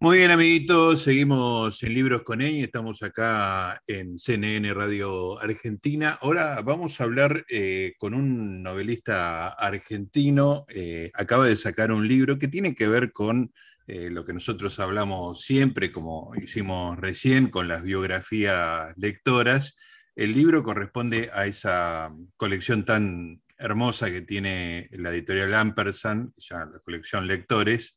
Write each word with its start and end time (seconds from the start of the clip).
Muy 0.00 0.18
bien, 0.18 0.30
amiguitos, 0.30 1.02
seguimos 1.02 1.82
en 1.82 1.92
Libros 1.92 2.22
con 2.22 2.38
Ñ, 2.38 2.62
estamos 2.62 3.02
acá 3.02 3.82
en 3.84 4.16
CNN 4.16 4.72
Radio 4.72 5.40
Argentina. 5.40 6.16
Ahora 6.22 6.62
vamos 6.62 7.00
a 7.00 7.04
hablar 7.04 7.44
eh, 7.48 7.94
con 7.98 8.14
un 8.14 8.62
novelista 8.62 9.48
argentino, 9.48 10.66
eh, 10.68 11.10
acaba 11.14 11.46
de 11.46 11.56
sacar 11.56 11.90
un 11.90 12.06
libro 12.06 12.38
que 12.38 12.46
tiene 12.46 12.76
que 12.76 12.86
ver 12.86 13.10
con 13.10 13.52
eh, 13.88 14.08
lo 14.08 14.24
que 14.24 14.32
nosotros 14.32 14.78
hablamos 14.78 15.42
siempre, 15.42 15.90
como 15.90 16.32
hicimos 16.36 16.96
recién, 16.96 17.50
con 17.50 17.66
las 17.66 17.82
biografías 17.82 18.96
lectoras. 18.96 19.76
El 20.14 20.32
libro 20.32 20.62
corresponde 20.62 21.28
a 21.34 21.46
esa 21.46 22.14
colección 22.36 22.84
tan 22.84 23.42
hermosa 23.58 24.12
que 24.12 24.20
tiene 24.20 24.88
la 24.92 25.10
editorial 25.10 25.54
Ampersand, 25.54 26.34
ya 26.36 26.66
la 26.66 26.78
colección 26.84 27.26
Lectores 27.26 27.96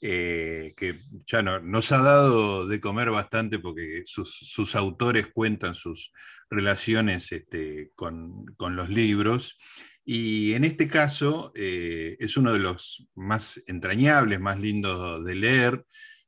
eh, 0.00 0.74
que 0.76 1.00
ya 1.26 1.42
nos 1.42 1.90
ha 1.90 1.98
dado 1.98 2.68
de 2.68 2.78
comer 2.80 3.10
bastante 3.10 3.58
porque 3.58 4.04
sus, 4.06 4.76
autores 4.76 5.26
cuentan 5.34 5.74
sus 5.74 6.12
relaciones 6.48 7.32
este, 7.32 7.90
con, 7.96 8.46
los 8.58 8.88
libros. 8.90 9.58
Y 10.04 10.54
en 10.54 10.64
este 10.64 10.86
caso 10.86 11.52
eh, 11.56 12.16
es 12.20 12.36
uno 12.36 12.52
de 12.52 12.60
los 12.60 13.08
más 13.14 13.60
entrañables, 13.66 14.40
más 14.40 14.60
lindos 14.60 15.24
de 15.24 15.34
leer. 15.34 15.84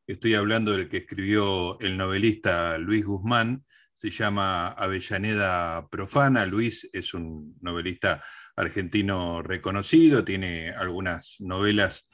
Estoy 0.06 0.34
hablando 0.34 0.72
del 0.72 0.88
que 0.88 0.98
escribió 0.98 1.78
el 1.80 1.96
novelista 1.96 2.76
Luis 2.78 3.04
Guzmán, 3.04 3.64
se 3.94 4.10
llama 4.10 4.68
Avellaneda 4.68 5.88
Profana. 5.88 6.44
Luis 6.44 6.90
es 6.92 7.14
un 7.14 7.56
novelista 7.60 8.20
argentino 8.56 9.42
reconocido, 9.42 10.24
tiene 10.24 10.70
algunas 10.70 11.36
novelas 11.38 12.08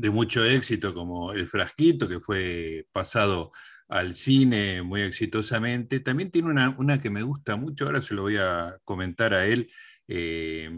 de 0.00 0.10
mucho 0.10 0.42
éxito 0.44 0.94
como 0.94 1.32
El 1.34 1.46
Frasquito, 1.46 2.08
que 2.08 2.20
fue 2.20 2.86
pasado 2.90 3.52
al 3.86 4.14
cine 4.14 4.82
muy 4.82 5.02
exitosamente. 5.02 6.00
También 6.00 6.30
tiene 6.30 6.48
una, 6.48 6.98
que 6.98 7.10
me 7.10 7.22
gusta 7.22 7.56
mucho, 7.56 7.84
ahora 7.84 8.00
se 8.00 8.14
lo 8.14 8.22
voy 8.22 8.38
a 8.38 8.78
comentar 8.84 9.34
a 9.34 9.46
él. 9.46 9.70
Eh, 10.08 10.70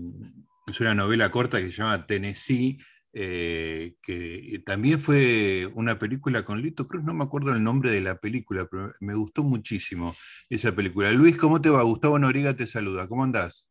es 0.67 0.81
una 0.81 0.95
novela 0.95 1.31
corta 1.31 1.59
que 1.59 1.71
se 1.71 1.77
llama 1.77 2.05
Tennessee, 2.05 2.79
eh, 3.13 3.95
que 4.03 4.61
también 4.67 4.99
fue 4.99 5.71
una 5.75 6.01
película 6.01 6.43
con 6.43 6.61
Lito 6.61 6.89
Cruz, 6.89 7.05
no 7.05 7.15
me 7.15 7.23
acuerdo 7.23 7.53
el 7.53 7.63
nombre 7.63 7.93
de 7.93 8.01
la 8.01 8.17
película, 8.17 8.67
pero 8.69 8.93
me 9.01 9.15
gustó 9.15 9.45
muchísimo 9.45 10.17
esa 10.51 10.75
película. 10.75 11.13
Luis, 11.13 11.37
¿cómo 11.37 11.61
te 11.61 11.71
va? 11.71 11.83
Gustavo 11.85 12.19
Noriga 12.19 12.57
te 12.57 12.67
saluda, 12.67 13.07
¿cómo 13.07 13.23
andás? 13.23 13.69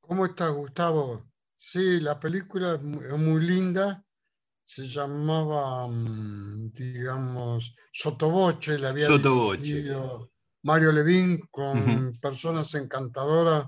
¿Cómo 0.00 0.26
estás, 0.26 0.52
Gustavo? 0.54 1.28
Sí, 1.56 2.00
la 2.00 2.20
película 2.20 2.74
es 2.74 3.18
muy 3.18 3.44
linda 3.44 4.04
se 4.70 4.86
llamaba, 4.86 5.88
mm, 5.88 6.70
digamos, 6.72 7.74
Sotoboche, 7.92 8.78
le 8.78 8.86
había 8.86 9.08
dirigido 9.08 10.30
Mario 10.62 10.92
Levín 10.92 11.40
con 11.50 12.16
personas 12.22 12.72
encantadoras 12.76 13.64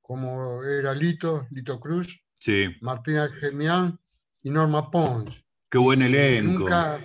como 0.00 0.64
era 0.64 0.96
Lito, 0.96 1.46
Lito 1.52 1.78
Cruz, 1.78 2.24
Martina 2.80 3.28
Gemián 3.28 3.96
y 4.42 4.50
Norma 4.50 4.90
Pons. 4.90 5.44
Qué 5.70 5.78
buen 5.78 6.02
elenco. 6.02 6.62
Nunca, 6.62 7.00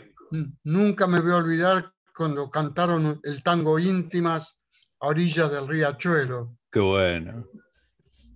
nunca 0.64 1.06
me 1.06 1.20
voy 1.20 1.32
a 1.34 1.36
olvidar 1.36 1.94
cuando 2.16 2.50
cantaron 2.50 3.20
el 3.24 3.44
tango 3.44 3.78
íntimas 3.78 4.66
a 5.00 5.10
orillas 5.10 5.52
del 5.52 5.68
riachuelo. 5.68 6.58
Qué 6.72 6.80
bueno. 6.80 7.46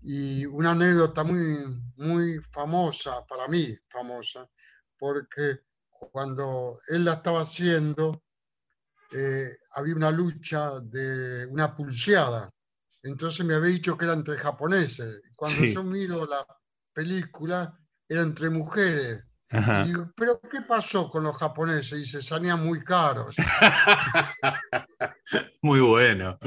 Y 0.03 0.45
una 0.45 0.71
anécdota 0.71 1.23
muy, 1.23 1.65
muy 1.95 2.39
famosa, 2.51 3.25
para 3.25 3.47
mí 3.47 3.75
famosa, 3.89 4.47
porque 5.01 5.61
cuando 5.89 6.79
él 6.87 7.05
la 7.05 7.13
estaba 7.13 7.41
haciendo, 7.41 8.23
eh, 9.11 9.49
había 9.71 9.95
una 9.95 10.11
lucha 10.11 10.79
de 10.79 11.47
una 11.47 11.75
pulseada. 11.75 12.51
Entonces 13.01 13.43
me 13.43 13.55
había 13.55 13.71
dicho 13.71 13.97
que 13.97 14.05
era 14.05 14.13
entre 14.13 14.37
japoneses. 14.37 15.23
Cuando 15.35 15.65
yo 15.65 15.83
miro 15.83 16.27
la 16.27 16.45
película, 16.93 17.75
era 18.07 18.21
entre 18.21 18.51
mujeres. 18.51 19.25
Y 19.51 19.87
digo, 19.87 20.11
¿pero 20.15 20.39
qué 20.39 20.61
pasó 20.61 21.09
con 21.09 21.23
los 21.23 21.35
japoneses? 21.35 21.97
Y 21.97 22.05
se 22.05 22.21
salían 22.21 22.63
muy 22.63 22.83
caros. 22.83 23.35
muy 25.63 25.79
bueno. 25.79 26.37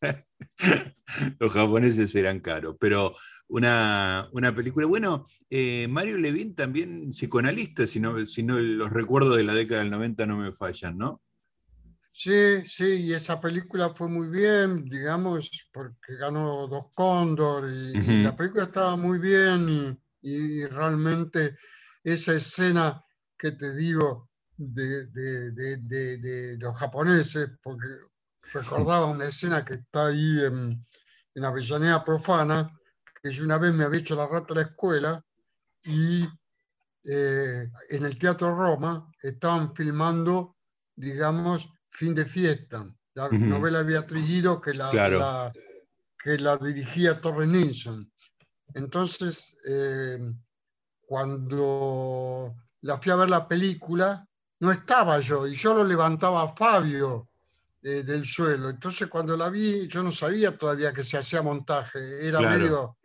los 1.40 1.52
japoneses 1.52 2.14
eran 2.14 2.38
caros, 2.38 2.76
pero 2.78 3.16
una, 3.48 4.52
película. 4.54 4.86
Bueno, 4.86 5.26
eh, 5.50 5.86
Mario 5.88 6.18
Levin 6.18 6.54
también 6.54 7.10
psicoanalista, 7.10 7.86
si 7.86 8.00
no, 8.00 8.26
si 8.26 8.42
no 8.42 8.58
los 8.58 8.90
recuerdos 8.90 9.36
de 9.36 9.44
la 9.44 9.54
década 9.54 9.80
del 9.80 9.90
90 9.90 10.26
no 10.26 10.36
me 10.38 10.52
fallan, 10.52 10.98
¿no? 10.98 11.22
Sí, 12.18 12.64
sí, 12.64 13.02
y 13.02 13.12
esa 13.12 13.38
película 13.38 13.90
fue 13.94 14.08
muy 14.08 14.30
bien, 14.30 14.86
digamos, 14.86 15.50
porque 15.70 16.16
ganó 16.18 16.66
dos 16.66 16.86
Cóndor 16.94 17.68
y, 17.68 18.22
la 18.22 18.34
película 18.34 18.64
estaba 18.64 18.96
muy 18.96 19.18
bien 19.18 20.00
y, 20.22 20.64
realmente 20.64 21.56
esa 22.02 22.32
escena 22.32 23.04
que 23.36 23.52
te 23.52 23.74
digo 23.74 24.30
de, 24.56 25.06
de, 25.08 26.56
los 26.58 26.74
japoneses, 26.78 27.50
porque 27.62 27.86
recordaba 28.54 29.06
una 29.06 29.26
escena 29.26 29.62
que 29.62 29.74
está 29.74 30.06
ahí 30.06 30.40
en, 30.42 30.86
en 31.34 31.44
Avellaneda 31.44 32.02
Profana, 32.02 32.72
yo 33.30 33.44
una 33.44 33.58
vez 33.58 33.72
me 33.72 33.84
había 33.84 34.00
hecho 34.00 34.16
la 34.16 34.26
rata 34.26 34.52
a 34.52 34.56
la 34.56 34.62
escuela 34.62 35.24
y 35.82 36.26
eh, 37.04 37.70
en 37.90 38.04
el 38.04 38.18
Teatro 38.18 38.54
Roma 38.54 39.10
estaban 39.22 39.74
filmando, 39.74 40.56
digamos, 40.94 41.68
Fin 41.90 42.14
de 42.14 42.24
Fiesta, 42.24 42.86
la 43.14 43.28
novela 43.30 43.78
de 43.78 43.84
Beatriz 43.84 44.26
Giro 44.26 44.60
que 44.60 44.74
la, 44.74 45.52
que 46.18 46.38
la 46.38 46.56
dirigía 46.58 47.20
Torres 47.20 47.48
Nilsson. 47.48 48.10
Entonces, 48.74 49.56
eh, 49.68 50.18
cuando 51.00 52.54
la 52.82 52.98
fui 52.98 53.12
a 53.12 53.16
ver 53.16 53.30
la 53.30 53.48
película, 53.48 54.28
no 54.60 54.70
estaba 54.70 55.20
yo 55.20 55.46
y 55.46 55.56
yo 55.56 55.74
lo 55.74 55.84
levantaba 55.84 56.42
a 56.42 56.54
Fabio 56.54 57.28
del 57.86 58.24
suelo. 58.24 58.68
Entonces 58.68 59.06
cuando 59.06 59.36
la 59.36 59.48
vi, 59.48 59.86
yo 59.86 60.02
no 60.02 60.10
sabía 60.10 60.56
todavía 60.58 60.92
que 60.92 61.04
se 61.04 61.18
hacía 61.18 61.40
montaje, 61.42 62.26
era 62.26 62.40
medio 62.40 62.98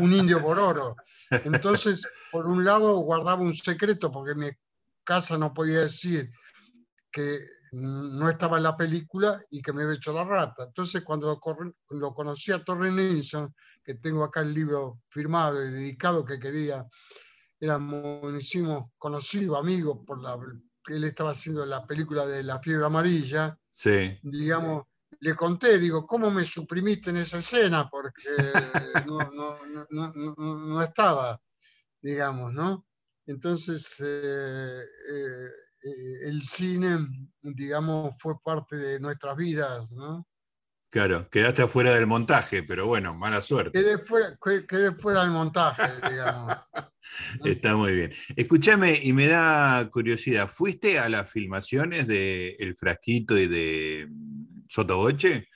un, 0.00 0.12
indio 0.12 0.40
por 0.40 0.58
oro. 0.58 0.94
Entonces, 1.44 2.06
por 2.30 2.46
un 2.46 2.64
lado, 2.64 2.98
guardaba 2.98 3.42
un 3.42 3.54
secreto 3.54 4.12
porque 4.12 4.36
mi 4.36 4.50
casa 5.02 5.36
no 5.36 5.52
podía 5.52 5.80
decir 5.80 6.30
que 7.10 7.44
no 7.72 8.28
estaba 8.28 8.58
en 8.58 8.62
la 8.62 8.76
película 8.76 9.44
y 9.50 9.60
que 9.60 9.72
me 9.72 9.82
había 9.82 9.96
hecho 9.96 10.12
la 10.12 10.24
rata. 10.24 10.64
Entonces, 10.64 11.02
cuando 11.02 11.40
lo, 11.90 12.14
conocí 12.14 12.52
a 12.52 12.62
Torre 12.62 12.92
Nilsson, 12.92 13.52
que 13.82 13.94
tengo 13.94 14.22
acá 14.22 14.42
el 14.42 14.54
libro 14.54 15.00
firmado 15.08 15.60
y 15.64 15.70
dedicado 15.70 16.24
que 16.24 16.38
quería, 16.38 16.86
éramos, 17.58 18.32
hicimos 18.40 18.84
conocidos, 18.96 19.58
amigos, 19.58 19.98
por 20.06 20.22
la, 20.22 20.38
él 20.86 21.02
estaba 21.02 21.30
haciendo 21.30 21.66
la 21.66 21.84
película 21.84 22.26
de 22.26 22.44
La 22.44 22.60
fiebre 22.60 22.86
amarilla, 22.86 23.58
Sí. 23.74 24.18
Digamos, 24.22 24.84
le 25.20 25.34
conté, 25.34 25.78
digo, 25.78 26.06
¿cómo 26.06 26.30
me 26.30 26.44
suprimiste 26.44 27.10
en 27.10 27.18
esa 27.18 27.38
escena? 27.38 27.88
Porque 27.90 28.22
no, 29.06 30.82
estaba, 30.82 31.40
digamos, 32.00 32.52
¿no? 32.52 32.86
Entonces, 33.26 33.96
eh, 34.00 34.82
eh, 34.82 35.48
eh, 35.82 36.28
el 36.28 36.42
cine, 36.42 36.98
digamos, 37.42 38.14
fue 38.18 38.34
parte 38.42 38.76
de 38.76 39.00
nuestras 39.00 39.36
vidas, 39.36 39.90
¿no? 39.90 40.26
Claro, 40.90 41.28
quedaste 41.28 41.62
afuera 41.62 41.92
del 41.94 42.06
montaje, 42.06 42.62
pero 42.62 42.86
bueno, 42.86 43.14
mala 43.14 43.42
suerte. 43.42 43.72
Quedé 43.72 43.98
fuera, 43.98 44.38
quedé 44.68 44.92
fuera 44.92 45.22
del 45.22 45.32
montaje, 45.32 45.90
digamos. 46.08 46.56
Está 47.44 47.76
muy 47.76 47.94
bien. 47.94 48.12
Escúchame, 48.36 49.00
y 49.02 49.12
me 49.12 49.26
da 49.26 49.88
curiosidad, 49.90 50.48
¿fuiste 50.48 50.98
a 50.98 51.08
las 51.08 51.30
filmaciones 51.30 52.06
de 52.06 52.56
El 52.58 52.74
Frasquito 52.76 53.38
y 53.38 53.46
de 53.46 54.08
mm, 54.10 54.64
Sotoboche? 54.68 55.48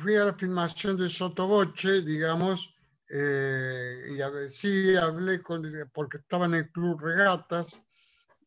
Fui 0.00 0.16
a 0.16 0.24
la 0.24 0.34
filmación 0.34 0.96
de 0.96 1.08
Sotoboche, 1.08 2.02
digamos, 2.02 2.74
eh, 3.08 4.00
y 4.10 4.52
sí 4.52 4.96
hablé 4.96 5.40
con, 5.42 5.62
porque 5.92 6.18
estaba 6.18 6.46
en 6.46 6.54
el 6.54 6.70
Club 6.70 7.00
Regatas, 7.00 7.80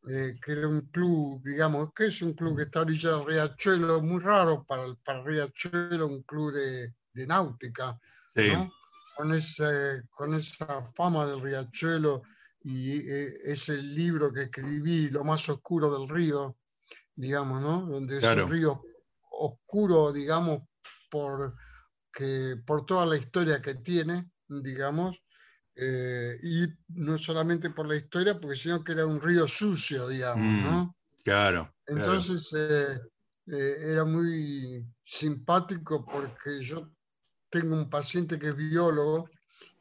eh, 0.08 0.36
que 0.44 0.54
era 0.54 0.68
un 0.68 0.82
club, 0.88 1.42
digamos, 1.44 1.94
que 1.94 2.06
es 2.06 2.22
un 2.22 2.34
club 2.34 2.56
que 2.56 2.64
está 2.64 2.80
a 2.80 2.82
orilla 2.84 3.12
del 3.12 3.26
Riachuelo, 3.26 4.02
muy 4.02 4.22
raro 4.22 4.64
para, 4.66 4.84
para 5.04 5.24
Riachuelo, 5.24 6.08
un 6.08 6.24
club 6.24 6.54
de, 6.54 6.94
de 7.14 7.28
náutica, 7.28 8.00
¿no? 8.36 8.72
Con, 9.20 9.34
ese, 9.34 10.04
con 10.12 10.34
esa 10.34 10.82
fama 10.96 11.26
del 11.26 11.42
Riachuelo 11.42 12.22
y 12.64 13.00
eh, 13.00 13.34
ese 13.44 13.76
libro 13.84 14.32
que 14.32 14.44
escribí, 14.44 15.10
Lo 15.10 15.26
más 15.26 15.50
oscuro 15.50 16.00
del 16.00 16.08
río, 16.08 16.56
digamos, 17.16 17.62
¿no? 17.62 17.86
Donde 17.86 18.20
es 18.20 18.24
un 18.24 18.50
río 18.50 18.82
oscuro, 19.32 20.14
digamos, 20.14 20.62
por, 21.12 21.54
que, 22.14 22.56
por 22.66 22.86
toda 22.86 23.06
la 23.06 23.18
historia 23.18 23.62
que 23.62 23.76
tiene, 23.76 24.32
digamos, 24.48 25.22
Eh, 25.82 26.38
y 26.44 26.68
no 26.90 27.18
solamente 27.18 27.70
por 27.70 27.88
la 27.88 27.96
historia, 27.96 28.38
porque 28.38 28.58
sino 28.58 28.84
que 28.84 28.92
era 28.92 29.06
un 29.06 29.22
río 29.22 29.48
sucio, 29.48 30.10
digamos, 30.10 30.46
Mm, 30.46 30.64
¿no? 30.66 30.98
Claro. 31.24 31.74
claro. 31.86 32.02
Entonces 32.02 32.54
eh, 32.54 33.00
eh, 33.48 33.76
era 33.92 34.04
muy 34.04 34.86
simpático 35.06 36.06
porque 36.06 36.62
yo 36.62 36.92
tengo 37.50 37.76
un 37.76 37.90
paciente 37.90 38.38
que 38.40 38.50
es 38.50 38.56
biólogo 38.56 39.30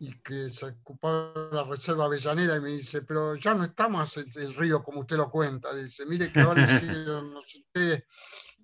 y 0.00 0.12
que 0.22 0.48
se 0.50 0.66
ocupaba 0.66 1.32
de 1.50 1.56
la 1.56 1.64
reserva 1.64 2.04
avellanera 2.06 2.56
y 2.56 2.60
me 2.60 2.70
dice, 2.70 3.02
pero 3.02 3.34
ya 3.36 3.54
no 3.54 3.64
está 3.64 3.88
más 3.88 4.16
el, 4.16 4.26
el 4.36 4.54
río 4.54 4.82
como 4.82 5.00
usted 5.00 5.16
lo 5.16 5.30
cuenta. 5.30 5.74
Dice, 5.74 6.06
mire 6.06 6.30
que 6.32 6.40
ahora 6.40 6.62
hicieron 6.82 7.32
no 7.32 7.42
sé 7.42 7.64
qué, 7.74 8.04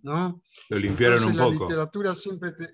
¿no? 0.03 0.43
Lo 0.71 0.79
limpiaron 0.79 1.19
Entonces, 1.19 1.33
un 1.33 1.39
la 1.39 1.53
poco. 1.59 1.65
literatura 1.67 2.15
siempre 2.15 2.53
te... 2.53 2.69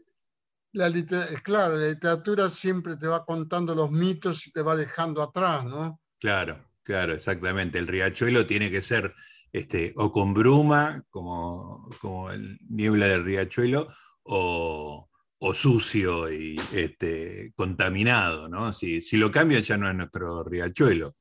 La 0.72 0.88
litera- 0.88 1.26
claro, 1.42 1.76
la 1.76 1.88
literatura 1.88 2.48
siempre 2.48 2.96
te 2.96 3.08
va 3.08 3.24
contando 3.24 3.74
los 3.74 3.90
mitos 3.90 4.46
y 4.46 4.52
te 4.52 4.62
va 4.62 4.76
dejando 4.76 5.20
atrás, 5.22 5.64
¿no? 5.64 6.00
Claro, 6.20 6.64
claro, 6.84 7.12
exactamente. 7.14 7.78
El 7.78 7.88
riachuelo 7.88 8.46
tiene 8.46 8.70
que 8.70 8.80
ser 8.80 9.12
este, 9.52 9.92
o 9.96 10.12
con 10.12 10.32
bruma, 10.32 11.02
como, 11.10 11.88
como 12.00 12.30
el 12.30 12.56
niebla 12.68 13.08
del 13.08 13.24
riachuelo, 13.24 13.88
o, 14.22 15.09
o 15.42 15.54
sucio 15.54 16.30
y 16.30 16.60
este, 16.72 17.52
contaminado, 17.56 18.48
¿no? 18.48 18.72
Si, 18.72 19.00
si 19.00 19.16
lo 19.16 19.30
cambian 19.30 19.62
ya 19.62 19.76
no 19.76 19.88
es 19.88 19.94
nuestro 19.94 20.44
riachuelo. 20.44 21.16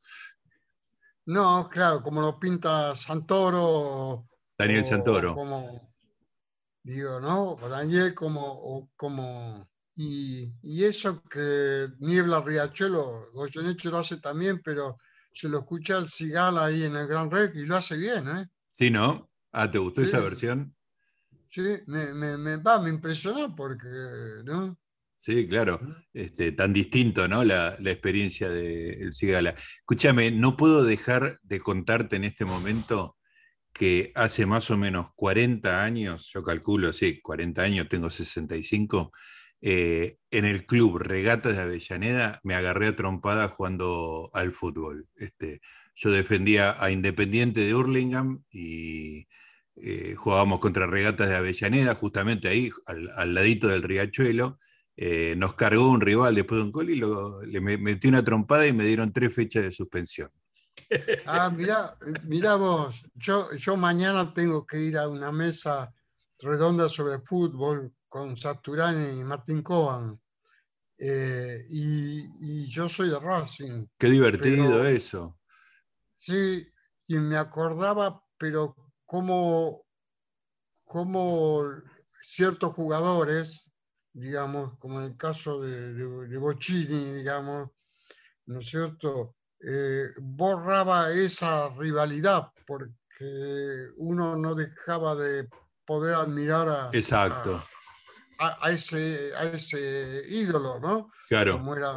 No, 1.26 1.70
claro, 1.70 2.02
como 2.02 2.22
lo 2.22 2.38
pinta 2.38 2.96
Santoro. 2.96 4.28
Daniel 4.58 4.82
o 4.82 4.86
Santoro. 4.86 5.34
Como, 5.34 5.94
digo, 6.84 7.22
¿no? 7.22 7.52
O 7.52 7.70
Daniel 7.70 8.14
como, 8.14 8.42
o 8.46 8.90
como, 8.98 9.70
y, 9.96 10.54
y 10.62 10.84
eso 10.84 11.24
que 11.24 11.88
Niebla 12.00 12.42
Riachuelo, 12.42 13.30
Goyeneche 13.32 13.90
lo 13.90 14.00
hace 14.00 14.18
también, 14.18 14.62
pero 14.62 14.98
se 15.32 15.48
lo 15.48 15.60
escucha 15.60 15.98
el 15.98 16.10
Cigala 16.10 16.66
ahí 16.66 16.84
en 16.84 16.96
el 16.98 17.08
Gran 17.08 17.32
Rex 17.32 17.56
y 17.56 17.66
lo 17.66 17.78
hace 17.78 17.96
bien, 17.96 18.28
¿eh? 18.28 18.48
¿Sí, 18.78 18.92
no? 18.92 19.30
Ah, 19.54 19.72
¿te 19.72 19.78
gustó 19.78 20.02
esa 20.02 20.20
versión? 20.20 20.76
Sí, 21.50 21.62
me, 21.88 22.14
me, 22.14 22.38
me, 22.38 22.58
va, 22.58 22.80
me 22.82 22.90
impresionó 22.90 23.56
porque, 23.56 23.88
¿no? 24.46 24.78
Sí, 25.18 25.48
claro. 25.48 25.80
Este, 26.14 26.52
tan 26.54 26.72
distinto, 26.72 27.28
¿no? 27.28 27.44
La, 27.44 27.76
la 27.80 27.92
experiencia 27.92 28.50
del 28.50 29.14
Cigala. 29.14 29.56
Escúchame, 29.80 30.32
no 30.32 30.56
puedo 30.56 30.84
dejar 30.84 31.40
de 31.44 31.60
contarte 31.60 32.16
en 32.16 32.24
este 32.24 32.46
momento 32.46 33.18
que 33.74 34.12
hace 34.16 34.46
más 34.46 34.70
o 34.72 34.78
menos 34.78 35.10
40 35.16 35.84
años, 35.84 36.30
yo 36.34 36.44
calculo, 36.44 36.94
sí, 36.94 37.22
40 37.22 37.62
años, 37.62 37.90
tengo 37.90 38.10
65, 38.10 39.12
eh, 39.62 40.18
en 40.32 40.46
el 40.46 40.66
club 40.66 40.98
Regatas 41.00 41.56
de 41.56 41.62
Avellaneda 41.62 42.40
me 42.44 42.56
agarré 42.56 42.88
a 42.88 42.96
trompada 42.96 43.48
jugando 43.50 44.30
al 44.34 44.52
fútbol. 44.52 45.08
Este, 45.16 45.62
yo 45.96 46.12
defendía 46.12 46.82
a 46.82 46.92
Independiente 46.92 47.62
de 47.62 47.76
Hurlingham 47.76 48.44
y 48.52 49.28
eh, 49.82 50.16
jugábamos 50.16 50.60
contra 50.60 50.88
Regatas 50.88 51.30
de 51.30 51.36
Avellaneda, 51.36 51.96
justamente 51.96 52.48
ahí, 52.48 52.70
al, 52.86 53.10
al 53.16 53.34
ladito 53.34 53.68
del 53.68 53.84
riachuelo. 53.84 54.60
Eh, 55.02 55.36
nos 55.38 55.54
cargó 55.54 55.90
un 55.90 56.02
rival 56.02 56.36
después 56.36 56.60
de 56.60 56.64
un 56.66 56.72
gol 56.72 56.90
y 56.90 56.96
lo- 56.96 57.42
le 57.44 57.62
me- 57.62 57.78
metí 57.78 58.08
una 58.10 58.24
trompada 58.24 58.68
y 58.68 58.74
me 58.74 58.84
dieron 58.86 59.14
tres 59.14 59.34
fechas 59.34 59.64
de 59.64 59.72
suspensión. 59.72 60.30
Ah, 61.26 61.50
mirá, 61.50 61.98
mirá 62.24 62.56
vos, 62.56 63.06
yo, 63.16 63.50
yo 63.58 63.78
mañana 63.78 64.34
tengo 64.34 64.66
que 64.66 64.80
ir 64.80 64.98
a 64.98 65.08
una 65.08 65.32
mesa 65.32 65.94
redonda 66.40 66.90
sobre 66.90 67.20
fútbol 67.26 67.94
con 68.08 68.36
Saturani 68.36 69.20
y 69.20 69.24
Martín 69.24 69.62
Coban. 69.62 70.20
Eh, 70.98 71.66
y, 71.70 72.26
y 72.64 72.68
yo 72.68 72.90
soy 72.90 73.10
de 73.10 73.20
Racing, 73.20 73.86
Qué 73.98 74.10
divertido 74.10 74.66
Pero- 74.66 74.86
eso. 74.86 75.40
sí, 76.18 76.68
y 77.08 77.16
me 77.20 77.38
acordaba, 77.38 78.22
pero 78.38 78.76
como, 79.10 79.88
como 80.84 81.64
ciertos 82.22 82.76
jugadores, 82.76 83.72
digamos, 84.14 84.78
como 84.78 85.00
en 85.00 85.06
el 85.06 85.18
caso 85.18 85.60
de, 85.60 85.96
de, 85.96 86.28
de 86.28 86.38
Bocini, 86.38 87.14
digamos, 87.14 87.72
¿no 88.46 88.60
es 88.60 88.70
cierto? 88.70 89.36
Eh, 89.68 90.10
borraba 90.22 91.10
esa 91.12 91.70
rivalidad 91.70 92.52
porque 92.68 93.88
uno 93.98 94.36
no 94.36 94.54
dejaba 94.54 95.16
de 95.16 95.50
poder 95.86 96.14
admirar 96.14 96.70
a, 96.70 96.90
Exacto, 96.94 97.66
a, 98.38 98.68
a 98.68 98.72
ese, 98.72 99.32
a 99.38 99.46
ese 99.46 100.22
ídolo, 100.30 100.80
¿no? 100.80 101.12
claro. 101.28 101.54
Como 101.54 101.76
era, 101.76 101.92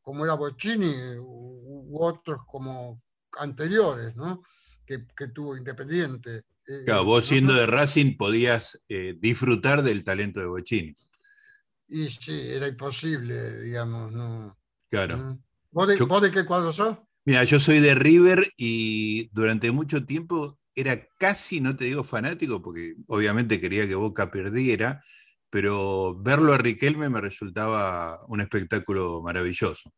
como 0.00 0.24
era 0.24 0.34
Bocini 0.34 1.16
u, 1.18 1.88
u 1.90 2.04
otros 2.04 2.38
como 2.46 3.02
anteriores, 3.40 4.14
¿no? 4.14 4.44
Que, 4.86 5.08
que 5.16 5.26
tuvo 5.26 5.56
Independiente. 5.56 6.44
Claro, 6.84 7.04
vos 7.04 7.24
siendo 7.24 7.54
de 7.54 7.66
Racing 7.66 8.16
podías 8.16 8.82
eh, 8.88 9.14
disfrutar 9.18 9.82
del 9.82 10.04
talento 10.04 10.40
de 10.40 10.46
Bochini. 10.46 10.94
Y 11.88 12.06
sí, 12.06 12.48
era 12.48 12.68
imposible, 12.68 13.60
digamos, 13.62 14.12
¿no? 14.12 14.58
Claro. 14.90 15.38
¿Vos, 15.70 15.88
de, 15.88 15.98
Yo- 15.98 16.06
vos 16.06 16.22
de 16.22 16.30
qué 16.30 16.44
cuadro 16.44 16.72
sos? 16.72 16.98
Mira, 17.24 17.44
yo 17.44 17.60
soy 17.60 17.80
de 17.80 17.94
River 17.94 18.50
y 18.56 19.28
durante 19.32 19.70
mucho 19.70 20.04
tiempo 20.04 20.58
era 20.74 21.06
casi, 21.18 21.60
no 21.60 21.76
te 21.76 21.84
digo 21.84 22.02
fanático, 22.02 22.62
porque 22.62 22.94
obviamente 23.08 23.60
quería 23.60 23.86
que 23.86 23.94
Boca 23.94 24.30
perdiera, 24.30 25.04
pero 25.50 26.18
verlo 26.20 26.54
a 26.54 26.58
Riquelme 26.58 27.08
me 27.10 27.20
resultaba 27.20 28.24
un 28.26 28.40
espectáculo 28.40 29.22
maravilloso. 29.22 29.92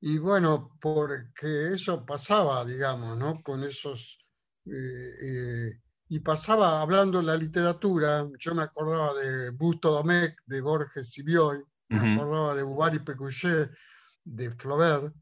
Y 0.00 0.18
bueno, 0.18 0.70
porque 0.80 1.74
eso 1.74 2.06
pasaba, 2.06 2.64
digamos, 2.64 3.18
¿no? 3.18 3.42
Con 3.42 3.62
esos... 3.64 4.19
eh, 4.72 5.80
y 6.08 6.18
pasaba 6.20 6.80
hablando 6.82 7.18
de 7.20 7.24
la 7.26 7.36
literatura, 7.36 8.26
yo 8.38 8.54
me 8.54 8.62
acordaba 8.62 9.12
de 9.14 9.50
Busto 9.50 9.90
Domecq, 9.90 10.40
de 10.46 10.60
Borges 10.60 11.16
y 11.18 11.22
Bioy, 11.22 11.62
me 11.88 11.98
acordaba 12.14 12.54
de 12.54 12.62
Bubari 12.62 12.98
Pécuchet, 13.00 13.70
de 14.24 14.50
Flaubert, 14.52 15.14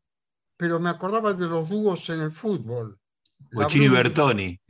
pero 0.57 0.81
me 0.81 0.91
acordaba 0.91 1.33
de 1.35 1.47
los 1.47 1.69
dúos 1.69 2.09
en 2.11 2.21
el 2.23 2.31
fútbol. 2.33 2.99
Bruno- 3.51 3.95
Bertoni, 3.97 4.61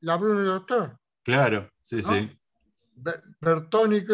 La 0.00 0.16
Bruno 0.16 0.42
y 0.42 0.46
Doctor, 0.46 0.98
claro, 1.22 1.70
sí, 1.80 1.96
¿no? 1.96 2.08
sí. 2.14 2.38
Be- 2.96 3.22
Bertoni, 3.40 4.04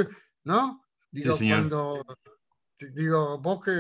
¿no? 0.45 0.85
Digo, 1.11 1.35
cuando 1.49 2.05
digo, 2.79 3.39
vos 3.39 3.61
que 3.65 3.71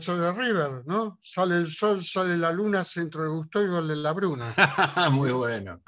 sos 0.00 0.18
de 0.20 0.32
River, 0.32 0.82
¿no? 0.86 1.18
Sale 1.20 1.56
el 1.56 1.68
sol, 1.70 2.04
sale 2.04 2.36
la 2.36 2.52
luna, 2.52 2.84
centro 2.84 3.22
de 3.24 3.28
gusto 3.30 3.62
y 3.62 3.68
gol 3.68 3.88
de 3.88 3.96
la 3.96 4.12
Bruna. 4.12 4.54
muy 5.12 5.32
bueno, 5.32 5.82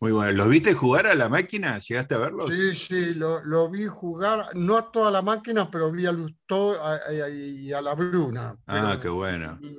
muy 0.00 0.12
bueno. 0.12 0.32
¿Los 0.32 0.48
viste 0.48 0.72
jugar 0.74 1.06
a 1.06 1.14
la 1.14 1.28
máquina? 1.28 1.78
¿Llegaste 1.78 2.14
a 2.14 2.18
verlos? 2.18 2.50
Sí, 2.54 2.74
sí, 2.74 3.14
lo, 3.14 3.44
lo 3.44 3.68
vi 3.70 3.86
jugar, 3.86 4.46
no 4.54 4.76
a 4.76 4.90
toda 4.90 5.10
la 5.10 5.22
máquina, 5.22 5.70
pero 5.70 5.90
vi 5.92 6.06
a 6.06 6.12
Lustó 6.12 6.82
a- 6.82 6.94
a- 6.94 7.28
y 7.28 7.72
a 7.72 7.80
la 7.82 7.94
Bruna. 7.94 8.56
Ah, 8.66 8.98
qué 9.00 9.08
bueno. 9.08 9.58
Mi, 9.60 9.78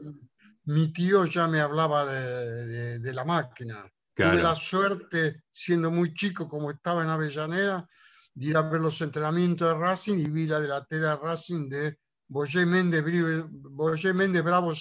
mi 0.66 0.94
tío 0.94 1.26
ya 1.26 1.48
me 1.48 1.60
hablaba 1.60 2.06
de, 2.06 2.66
de- 2.68 3.00
de 3.00 3.14
la 3.14 3.26
máquina. 3.26 3.84
Tuve 4.14 4.42
la 4.44 4.56
suerte, 4.56 5.44
siendo 5.52 5.92
muy 5.92 6.14
chico, 6.14 6.48
como 6.48 6.72
estaba 6.72 7.04
en 7.04 7.10
Avellaneda, 7.10 7.88
de 8.34 8.46
ir 8.48 8.58
a 8.58 8.64
ver 8.64 8.82
los 8.82 9.00
entrenamientos 9.02 9.68
de 9.68 9.76
Racing 9.80 10.18
y 10.18 10.26
vi 10.30 10.46
la 10.48 10.60
delantera 10.60 11.12
de 11.12 11.18
Racing 11.18 11.70
de 11.70 11.98
Boyé 12.28 12.66
Méndez, 12.66 13.04
Boyé 13.50 14.14
Méndez 14.14 14.44
Bravo 14.44 14.74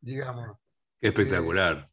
digamos. 0.00 0.56
Espectacular. 1.00 1.90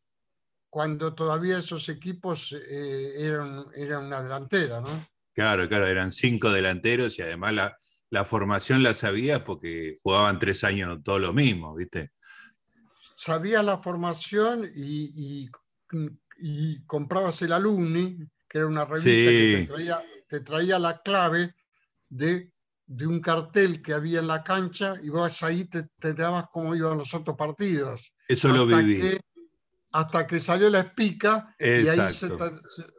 Cuando 0.69 1.13
todavía 1.13 1.59
esos 1.59 1.87
equipos 1.89 2.51
eh, 2.53 3.13
eran, 3.17 3.65
eran 3.75 4.05
una 4.05 4.21
delantera, 4.21 4.81
¿no? 4.81 5.07
Claro, 5.33 5.67
claro, 5.67 5.85
eran 5.85 6.11
cinco 6.11 6.51
delanteros 6.51 7.19
y 7.19 7.21
además 7.21 7.53
la, 7.53 7.77
la 8.09 8.25
formación 8.25 8.83
la 8.83 8.93
sabías 8.93 9.41
porque 9.41 9.95
jugaban 10.01 10.39
tres 10.39 10.63
años 10.63 10.99
todo 11.03 11.19
lo 11.19 11.33
mismo, 11.33 11.75
¿viste? 11.75 12.11
Sabías 13.15 13.63
la 13.63 13.81
formación 13.81 14.63
y, 14.75 15.43
y, 15.43 15.49
y 16.37 16.83
comprabas 16.85 17.41
el 17.41 17.53
alumni, 17.53 18.17
que 18.47 18.57
era 18.59 18.67
una 18.67 18.85
revista 18.85 19.09
que 19.09 19.57
te 19.59 19.67
traía, 19.67 20.03
te 20.27 20.39
traía 20.41 20.79
la 20.79 21.01
clave 21.01 21.55
de, 22.09 22.51
de 22.87 23.07
un 23.07 23.19
cartel 23.19 23.81
que 23.81 23.93
había 23.93 24.19
en 24.19 24.27
la 24.27 24.43
cancha 24.43 24.95
y 25.01 25.09
vos 25.09 25.41
ahí 25.43 25.65
te, 25.65 25.87
te 25.99 26.13
dabas 26.13 26.45
cómo 26.51 26.75
iban 26.75 26.97
los 26.97 27.13
otros 27.13 27.35
partidos. 27.35 28.13
Eso 28.27 28.49
lo 28.49 28.63
hasta 28.63 28.77
viví. 28.77 29.01
que, 29.01 29.19
hasta 29.91 30.27
que 30.27 30.39
salió 30.39 30.69
la 30.69 30.79
espica 30.79 31.55
y 31.59 31.87
ahí, 31.87 32.13
se, 32.13 32.29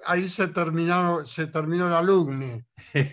ahí 0.04 0.28
se, 0.28 0.48
terminaron, 0.48 1.26
se 1.26 1.46
terminó 1.46 1.86
el 1.86 1.94
alumni. 1.94 2.62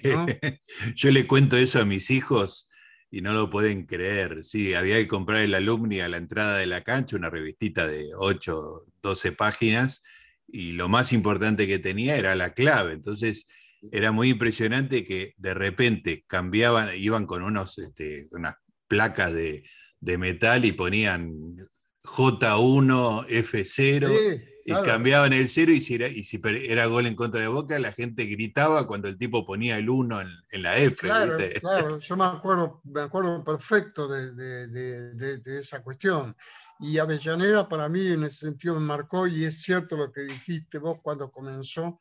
¿no? 0.03 0.25
Yo 0.95 1.11
le 1.11 1.27
cuento 1.27 1.57
eso 1.57 1.79
a 1.79 1.85
mis 1.85 2.09
hijos 2.09 2.69
y 3.11 3.21
no 3.21 3.33
lo 3.33 3.49
pueden 3.49 3.85
creer. 3.85 4.43
Sí, 4.43 4.73
había 4.73 4.95
que 4.95 5.07
comprar 5.07 5.41
el 5.41 5.53
alumni 5.53 5.99
a 5.99 6.09
la 6.09 6.17
entrada 6.17 6.57
de 6.57 6.65
la 6.65 6.81
cancha, 6.81 7.15
una 7.15 7.29
revistita 7.29 7.85
de 7.85 8.09
8, 8.15 8.85
12 9.03 9.31
páginas, 9.33 10.01
y 10.47 10.71
lo 10.71 10.89
más 10.89 11.13
importante 11.13 11.67
que 11.67 11.77
tenía 11.77 12.15
era 12.15 12.33
la 12.33 12.53
clave. 12.53 12.93
Entonces, 12.93 13.45
era 13.91 14.11
muy 14.11 14.29
impresionante 14.29 15.03
que 15.03 15.33
de 15.37 15.53
repente 15.53 16.23
cambiaban, 16.27 16.89
iban 16.95 17.25
con 17.25 17.43
unos, 17.43 17.77
este, 17.77 18.27
unas 18.31 18.55
placas 18.87 19.33
de, 19.33 19.63
de 19.99 20.17
metal 20.17 20.65
y 20.65 20.71
ponían 20.71 21.57
J1, 22.03 23.27
F0 23.27 24.53
y 24.65 24.73
cambiaban 24.83 25.33
el 25.33 25.49
0 25.49 25.71
y 25.71 25.81
si, 25.81 25.95
era, 25.95 26.07
y 26.07 26.23
si 26.23 26.39
era 26.43 26.85
gol 26.85 27.05
en 27.05 27.15
contra 27.15 27.41
de 27.41 27.47
Boca, 27.47 27.77
la 27.79 27.91
gente 27.91 28.25
gritaba 28.25 28.87
cuando 28.87 29.09
el 29.09 29.17
tipo 29.17 29.45
ponía 29.45 29.77
el 29.77 29.89
1 29.89 30.21
en, 30.51 30.63
la 30.63 30.77
F. 30.77 30.95
Claro, 30.95 31.37
claro, 31.59 31.99
yo 31.99 32.17
me 32.17 32.25
acuerdo, 32.25 32.81
me 32.85 33.01
acuerdo 33.01 33.43
perfecto 33.43 34.07
de, 34.07 34.67
de, 34.67 35.59
esa 35.59 35.83
cuestión. 35.83 36.35
Y 36.79 36.97
Avellaneda 36.97 37.67
para 37.67 37.89
mí 37.89 38.07
en 38.07 38.23
ese 38.23 38.47
sentido 38.47 38.79
me 38.79 38.85
marcó 38.85 39.27
y 39.27 39.45
es 39.45 39.61
cierto 39.61 39.95
lo 39.95 40.11
que 40.11 40.21
dijiste 40.21 40.79
vos 40.79 40.97
cuando 41.01 41.31
comenzó 41.31 41.99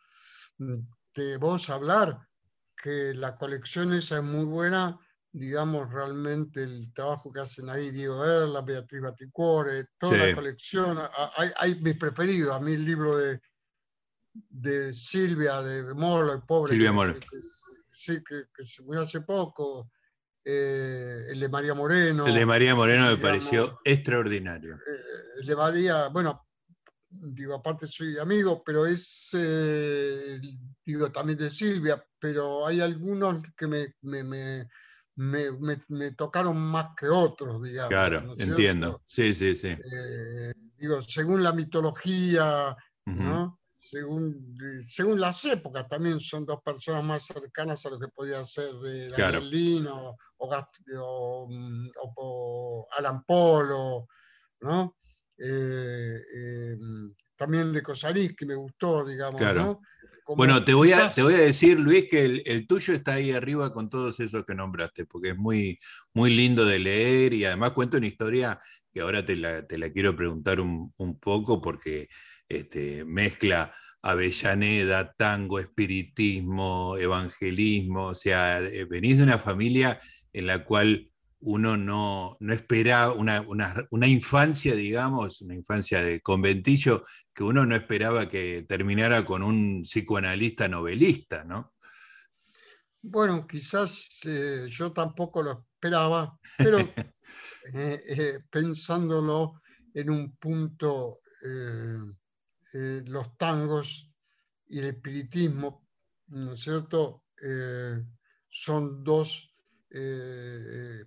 mm, 0.59 0.79
de 1.15 1.37
vos 1.37 1.71
hablar, 1.71 2.29
que 2.77 3.15
la 3.15 3.35
colección 3.37 3.93
esa 3.93 4.17
es 4.17 4.23
muy 4.23 4.45
buena 4.45 4.99
digamos, 5.33 5.91
realmente 5.91 6.63
el 6.63 6.93
trabajo 6.93 7.33
que 7.33 7.41
hacen 7.41 7.71
ahí 7.71 7.91
Diego 7.91 8.25
Erla, 8.25 8.61
Beatriz 8.61 9.01
Baticore, 9.01 9.87
toda 9.99 10.19
la 10.19 10.35
colección. 10.35 10.99
Hay, 11.37 11.51
hay 11.57 11.75
mis 11.81 11.97
preferidos, 11.97 12.55
a 12.55 12.61
mí 12.61 12.75
el 12.75 12.85
libro 12.85 13.17
de, 13.17 13.41
de 14.33 14.93
Silvia, 14.93 15.63
de 15.63 15.95
Molo, 15.95 16.35
el 16.35 16.43
pobre. 16.43 16.73
Silvia 16.73 16.93
Molo. 16.93 17.15
sí, 17.91 18.23
que, 18.23 18.65
se 18.65 18.83
murió 18.83 19.03
hace 19.03 19.23
poco. 19.23 19.91
Eh, 20.45 21.27
el 21.31 21.41
de 21.41 21.49
María 21.49 21.73
Moreno. 21.73 22.27
El 22.27 22.35
de 22.35 22.45
María 22.45 22.75
Moreno 22.75 23.07
me 23.07 23.17
pareció 23.17 23.81
extraordinario. 23.85 24.75
Eh, 24.75 25.41
el 25.41 25.47
de 25.47 25.57
María, 25.57 26.09
bueno, 26.09 26.47
digo, 27.09 27.55
aparte 27.55 27.87
soy 27.87 28.19
amigo, 28.19 28.63
pero 28.65 28.85
es, 28.85 29.31
eh, 29.35 30.41
digo, 30.85 31.11
también 31.11 31.39
de 31.39 31.51
Silvia, 31.51 32.05
pero 32.19 32.67
hay 32.67 32.81
algunos 32.81 33.43
que 33.57 33.67
me, 33.67 33.95
me 34.03 34.69
me, 35.17 36.13
tocaron 36.13 36.57
más 36.59 36.91
que 36.97 37.09
otros, 37.09 37.63
digamos. 37.63 37.89
Claro, 37.89 38.33
entiendo. 38.39 39.03
Sí, 39.05 39.35
sí, 39.35 39.55
sí. 39.55 39.69
Eh, 39.69 40.53
digo, 40.77 41.03
según 41.03 41.43
la 41.43 41.53
mitología, 41.53 42.77
¿no? 43.07 43.59
Según, 43.75 44.57
según 44.87 45.21
las 45.21 45.45
épocas, 45.45 45.89
también 45.89 46.21
son 46.21 46.47
dos 46.47 46.61
personas 46.63 47.03
más 47.03 47.25
cercanas 47.25 47.85
a 47.85 47.91
lo 47.91 47.99
que 47.99 48.09
podía 48.09 48.45
ser 48.45 48.73
de 48.75 49.09
Daniel 49.11 49.89
o, 49.89 50.17
o, 50.39 51.49
o, 52.17 52.89
Alan 52.97 53.25
Polo, 53.25 54.07
¿no? 54.61 54.97
Eh, 55.37 56.21
eh, 56.37 56.77
también 57.37 57.73
de 57.73 57.83
Cosarí, 57.83 58.37
que 58.37 58.47
me 58.47 58.55
gustó, 58.55 59.05
digamos, 59.05 59.41
¿no? 59.41 59.81
Bueno, 60.37 60.65
te 60.65 60.75
voy, 60.75 60.93
a, 60.93 61.11
te 61.11 61.23
voy 61.23 61.35
a 61.35 61.39
decir, 61.39 61.79
Luis, 61.79 62.07
que 62.09 62.43
el, 62.45 62.67
tuyo 62.67 62.95
está 62.95 63.15
ahí 63.15 63.33
arriba 63.33 63.73
con 63.73 63.91
todos 63.91 64.21
esos 64.21 64.45
que 64.45 64.55
nombraste, 64.55 65.05
porque 65.05 65.31
es 65.31 65.37
muy, 65.37 65.79
muy 66.15 66.35
lindo 66.35 66.65
de 66.65 66.79
leer 66.79 67.33
y 67.33 67.45
además 67.45 67.73
cuenta 67.73 67.97
una 67.97 68.07
historia 68.07 68.61
que 68.93 69.01
ahora 69.01 69.25
te 69.25 69.37
la, 69.37 69.65
quiero 69.93 70.15
preguntar 70.15 70.61
un, 70.61 70.93
poco 71.21 71.61
porque 71.61 72.09
este, 72.49 73.05
mezcla 73.05 73.73
Avellaneda, 74.03 75.13
tango, 75.15 75.59
espiritismo, 75.59 76.97
evangelismo, 76.99 78.07
o 78.07 78.15
sea, 78.15 78.61
eh, 78.61 78.85
venís 78.85 79.19
de 79.19 79.23
una 79.23 79.39
familia 79.39 80.01
en 80.33 80.47
la 80.47 80.65
cual 80.65 81.12
uno 81.43 81.77
no, 81.77 82.37
no 82.41 82.53
esperaba 82.53 83.13
una, 83.13 83.45
una, 83.91 84.07
infancia, 84.07 84.75
digamos, 84.75 85.41
una 85.43 85.55
infancia 85.55 86.03
de 86.03 86.21
conventillo 86.21 87.05
que 87.35 87.43
uno 87.43 87.67
no 87.67 87.75
esperaba 87.75 88.29
que 88.29 88.65
terminara 88.69 89.25
con 89.25 89.43
un 89.43 89.83
psicoanalista 89.83 90.69
novelista, 90.69 91.45
¿no? 91.45 91.75
Bueno, 93.03 93.45
quizás 93.49 94.21
eh, 94.27 94.69
yo 94.71 94.93
tampoco 94.93 95.43
lo 95.43 95.67
esperaba, 95.75 96.39
pero 96.57 96.79
eh, 97.75 98.03
eh, 98.07 98.39
pensándolo 98.51 99.61
en 99.95 100.11
un 100.11 100.37
punto, 100.37 101.19
los 102.73 103.37
tangos 103.37 104.09
y 104.69 104.79
el 104.79 104.85
espiritismo, 104.85 105.85
¿no 106.29 106.53
es 106.53 106.61
cierto? 106.61 107.25
son 108.49 109.03
dos 109.03 109.52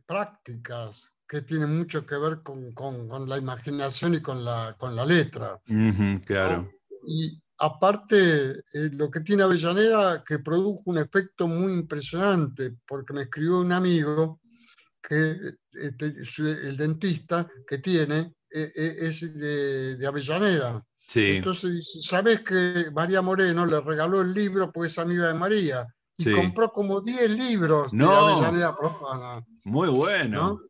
prácticas 0.05 1.11
que 1.27 1.41
tiene 1.41 1.65
mucho 1.65 2.05
que 2.05 2.17
ver 2.17 2.41
con, 2.43 2.71
con, 2.73 3.27
la 3.27 3.37
imaginación 3.37 4.15
y 4.15 4.21
con 4.21 4.45
la, 4.45 4.75
con 4.77 4.95
la 4.95 5.05
letra. 5.05 5.59
claro. 6.25 6.69
Y 7.07 7.41
aparte, 7.57 8.51
eh, 8.73 8.89
lo 8.91 9.09
que 9.09 9.21
tiene 9.21 9.43
Avellaneda, 9.43 10.23
que 10.23 10.39
produjo 10.39 10.83
un 10.85 10.97
efecto 10.97 11.47
muy 11.47 11.73
impresionante, 11.73 12.75
porque 12.87 13.13
me 13.13 13.23
escribió 13.23 13.59
un 13.59 13.71
amigo, 13.71 14.39
que 15.07 15.37
este, 15.73 16.05
el 16.67 16.77
dentista 16.77 17.47
que 17.67 17.77
tiene 17.77 18.33
e, 18.49 18.71
e, 18.75 19.07
es 19.07 19.33
de, 19.35 19.97
de 19.97 20.07
Avellaneda. 20.07 20.83
Sí. 21.07 21.37
Entonces 21.37 21.73
dice, 21.73 22.01
¿sabes 22.01 22.41
que 22.41 22.89
María 22.91 23.21
Moreno 23.21 23.65
le 23.65 23.79
regaló 23.81 24.21
el 24.21 24.33
libro 24.33 24.71
porque 24.71 24.89
es 24.89 24.97
amiga 24.97 25.27
de 25.27 25.35
María? 25.35 25.85
Y 26.17 26.31
compró 26.31 26.71
como 26.71 27.01
10 27.01 27.29
libros 27.31 27.91
no. 27.93 28.09
de 28.09 28.33
Avellaneda 28.33 28.75
Profana. 28.77 29.45
Muy 29.63 29.89
bueno 29.89 30.61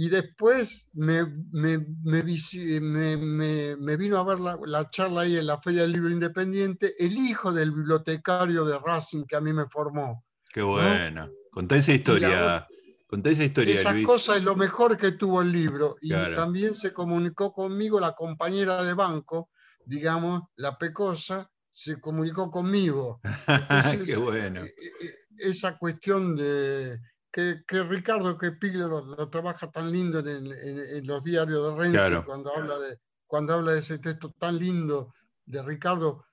y 0.00 0.08
después 0.10 0.90
me, 0.94 1.24
me, 1.50 1.78
me, 2.04 3.76
me, 3.76 3.96
vino 3.96 4.16
a 4.16 4.22
ver 4.22 4.38
la, 4.38 4.88
charla 4.90 5.22
ahí 5.22 5.36
en 5.36 5.46
la 5.48 5.58
Feria 5.58 5.82
del 5.82 5.90
Libro 5.90 6.10
Independiente, 6.10 6.94
el 7.04 7.16
hijo 7.18 7.52
del 7.52 7.72
bibliotecario 7.72 8.64
de 8.64 8.78
Racing 8.78 9.24
que 9.24 9.34
a 9.34 9.40
mí 9.40 9.52
me 9.52 9.66
formó. 9.66 10.24
Qué 10.52 10.62
bueno. 10.62 11.28
Contá 11.50 11.76
esa 11.78 11.94
historia. 11.94 12.64
Contá 13.08 13.30
esa 13.30 13.42
historia. 13.42 13.74
Esa 13.74 14.00
cosa 14.04 14.36
es 14.36 14.44
lo 14.44 14.54
mejor 14.54 14.96
que 14.96 15.10
tuvo 15.10 15.42
el 15.42 15.50
libro. 15.50 15.96
Y 16.00 16.10
también 16.36 16.76
se 16.76 16.92
comunicó 16.92 17.50
conmigo 17.52 17.98
la 17.98 18.12
compañera 18.12 18.84
de 18.84 18.94
banco, 18.94 19.50
digamos, 19.84 20.42
la 20.54 20.78
Pecosa, 20.78 21.50
se 21.78 22.00
comunicó 22.00 22.50
conmigo. 22.50 23.20
Qué 24.04 24.16
bueno. 24.16 24.64
E, 24.64 24.66
e, 24.66 25.06
e, 25.06 25.50
esa 25.50 25.78
cuestión 25.78 26.34
de 26.34 26.98
que, 27.30 27.62
Ricardo 27.84 28.36
que 28.36 28.50
Pigler 28.50 28.88
lo, 28.88 29.30
trabaja 29.30 29.70
tan 29.70 29.92
lindo 29.92 30.18
en, 30.18 31.06
los 31.06 31.22
diarios 31.22 31.68
de 31.68 31.76
Renzi 31.76 32.22
cuando, 32.26 32.52
habla 32.52 32.76
de, 32.80 32.98
cuando 33.28 33.54
habla 33.54 33.72
de 33.72 33.78
ese 33.78 33.98
texto 33.98 34.34
tan 34.40 34.58
lindo 34.58 35.14
de 35.46 35.62
Ricardo 35.62 36.24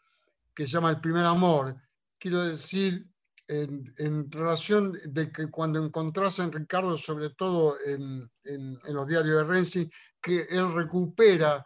que 0.55 0.65
se 0.65 0.71
llama 0.71 0.89
El 0.89 0.99
primer 0.99 1.25
amor. 1.25 1.75
Quiero 2.17 2.41
decir, 2.41 3.07
en, 3.47 4.31
relación 4.31 4.97
de 5.05 5.31
que 5.31 5.51
cuando 5.51 5.77
encontrás 5.77 6.39
en 6.39 6.51
Ricardo, 6.51 6.97
sobre 6.97 7.29
todo 7.29 7.77
en, 7.85 8.27
los 8.85 9.07
diarios 9.07 9.37
de 9.37 9.43
Renzi, 9.43 9.91
que 10.19 10.47
él 10.49 10.73
recupera, 10.73 11.63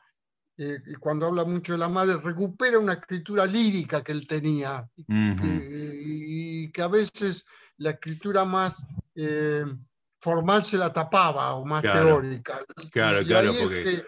eh, 0.62 0.84
y 0.88 0.96
cuando 0.96 1.26
habla 1.26 1.46
mucho 1.46 1.72
de 1.72 1.80
la 1.80 1.88
madre, 1.88 2.18
recupera 2.18 2.78
una 2.78 2.92
escritura 2.92 3.46
lírica 3.46 4.04
que 4.04 4.12
él 4.12 4.28
tenía, 4.28 4.86
y, 5.08 6.70
que 6.70 6.82
a 6.82 6.90
veces 6.90 7.48
la 7.78 7.92
escritura 7.92 8.44
más 8.44 8.86
eh, 9.16 9.64
formal 10.20 10.66
se 10.66 10.78
la 10.78 10.92
tapaba 10.92 11.54
o 11.54 11.66
más 11.66 11.82
teórica. 11.82 12.60
Claro, 12.92 13.24
claro, 13.24 13.54
porque 13.58 14.04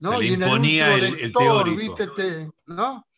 ¿no? 0.00 0.20
le 0.20 0.26
imponía 0.26 0.94
el, 0.94 1.32
teórico. 1.32 1.96
¿no? 2.66 3.08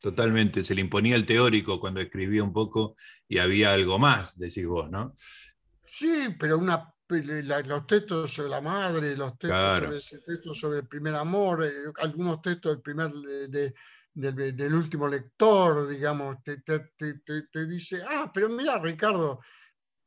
Totalmente, 0.00 0.64
se 0.64 0.74
le 0.74 0.80
imponía 0.80 1.14
el 1.14 1.26
teórico 1.26 1.78
cuando 1.78 2.00
escribía 2.00 2.42
un 2.42 2.54
poco 2.54 2.96
y 3.28 3.36
había 3.36 3.74
algo 3.74 3.98
más, 3.98 4.38
decís 4.38 4.66
vos, 4.66 4.90
¿no? 4.90 5.14
Sí, 5.84 6.34
pero 6.38 6.56
una, 6.56 6.90
los 7.08 7.86
textos 7.86 8.32
sobre 8.32 8.50
la 8.50 8.60
madre, 8.60 9.16
los 9.16 9.38
textos, 9.38 10.58
sobre, 10.58 10.78
el 10.78 10.88
primer 10.88 11.14
amor, 11.14 11.64
eh, 11.64 11.70
algunos 12.02 12.42
textos 12.42 12.72
del 12.72 12.82
primer 12.82 13.12
de, 13.12 13.74
del, 14.14 14.74
último 14.74 15.06
lector, 15.08 15.88
digamos, 15.88 16.38
te, 16.42 16.58
te, 16.58 17.66
dice, 17.66 18.02
ah, 18.08 18.30
pero 18.32 18.48
mira, 18.48 18.78
Ricardo, 18.78 19.40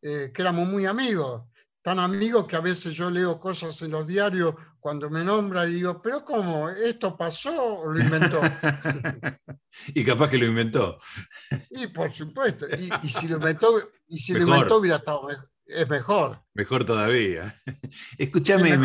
eh, 0.02 0.32
que 0.34 0.42
éramos 0.42 0.68
muy 0.68 0.86
amigos, 0.86 1.44
tan 1.82 2.00
amigos 2.00 2.46
que 2.46 2.56
a 2.56 2.62
veces 2.62 2.94
yo 2.94 3.10
leo 3.10 3.40
cosas 3.40 3.82
en 3.82 3.92
los 3.92 4.06
diarios 4.08 4.56
cuando 4.80 5.10
me 5.10 5.24
nombra 5.24 5.68
y 5.68 5.74
digo, 5.74 6.02
pero 6.02 6.26
¿cómo? 6.26 6.70
¿Esto 6.70 7.16
pasó 7.16 7.76
o 7.76 7.92
lo 7.92 8.00
inventó? 8.00 8.42
y 9.94 10.04
capaz 10.04 10.30
que 10.30 10.38
lo 10.38 10.46
inventó. 10.46 10.98
y 11.70 11.88
por 11.88 12.12
supuesto, 12.12 12.66
y, 13.04 13.10
si 13.10 13.28
lo 13.28 13.38
inventó, 13.38 13.68
y 14.08 14.20
si 14.20 14.34
lo 14.34 14.42
inventó 14.42 14.78
hubiera 14.78 14.98
estado 14.98 15.28
es 15.70 15.90
mejor. 15.90 16.44
Mejor 16.54 16.84
todavía. 16.84 17.56
Escúchame, 18.18 18.78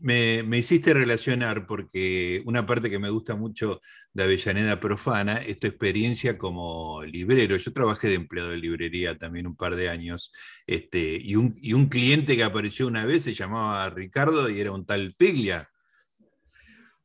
me, 0.00 0.42
me, 0.42 0.58
hiciste 0.58 0.94
relacionar 0.94 1.66
porque 1.66 2.42
una 2.44 2.66
parte 2.66 2.90
que 2.90 2.98
me 2.98 3.10
gusta 3.10 3.36
mucho 3.36 3.80
de 4.12 4.24
Avellaneda 4.24 4.80
Profana 4.80 5.36
es 5.36 5.58
tu 5.60 5.66
experiencia 5.66 6.36
como 6.36 7.04
librero. 7.04 7.56
Yo 7.56 7.72
trabajé 7.72 8.08
de 8.08 8.14
empleado 8.14 8.50
de 8.50 8.56
librería 8.56 9.16
también 9.16 9.46
un 9.46 9.56
par 9.56 9.76
de 9.76 9.88
años 9.88 10.32
este, 10.66 11.16
y, 11.22 11.36
un, 11.36 11.56
y 11.60 11.72
un 11.74 11.88
cliente 11.88 12.36
que 12.36 12.44
apareció 12.44 12.86
una 12.86 13.04
vez 13.04 13.24
se 13.24 13.34
llamaba 13.34 13.88
Ricardo 13.90 14.50
y 14.50 14.60
era 14.60 14.72
un 14.72 14.84
tal 14.84 15.14
Piglia. 15.16 15.68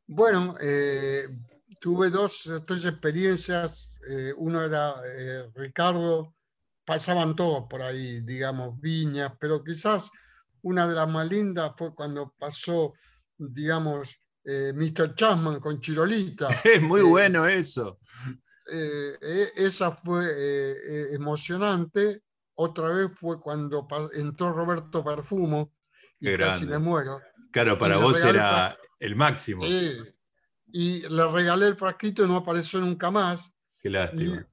Bueno, 0.07 0.55
eh, 0.61 1.27
tuve 1.79 2.09
dos, 2.09 2.49
tres 2.65 2.85
experiencias. 2.85 3.99
Eh, 4.09 4.33
uno 4.37 4.61
era 4.61 4.93
eh, 5.05 5.51
Ricardo, 5.53 6.36
pasaban 6.87 7.35
todos 7.35 7.65
por 7.69 7.81
ahí, 7.81 8.21
digamos, 8.21 8.79
viñas, 8.79 9.33
pero 9.41 9.61
quizás 9.61 10.09
una 10.61 10.87
de 10.87 10.95
las 10.95 11.09
más 11.09 11.27
lindas 11.29 11.73
fue 11.77 11.93
cuando 11.93 12.33
pasó, 12.39 12.93
digamos, 13.37 14.17
eh, 14.45 14.71
Mr. 14.73 15.13
Chapman 15.13 15.59
con 15.59 15.81
Chirolita. 15.81 16.47
Es 16.63 16.81
muy 16.81 17.01
bueno 17.01 17.45
eso. 17.45 17.99
esa 19.55 19.91
fue 19.91 21.13
emocionante. 21.13 22.23
Otra 22.55 22.87
vez 22.89 23.11
fue 23.13 23.37
cuando 23.37 23.85
entró 24.13 24.53
Roberto 24.53 25.03
Perfumo 25.03 25.73
y 26.21 26.37
casi 26.37 26.65
me 26.65 26.79
muero. 26.79 27.19
Claro, 27.51 27.77
para 27.77 27.97
vos 27.97 28.23
era 28.23 28.77
el 28.99 29.17
máximo. 29.17 29.65
Y 30.71 31.01
le 31.09 31.31
regalé 31.31 31.67
el 31.67 31.75
frasquito 31.75 32.23
y 32.23 32.27
no 32.27 32.37
apareció 32.37 32.79
nunca 32.79 33.11
más. 33.11 33.53
Qué 33.77 33.89
lástima. 33.89 34.47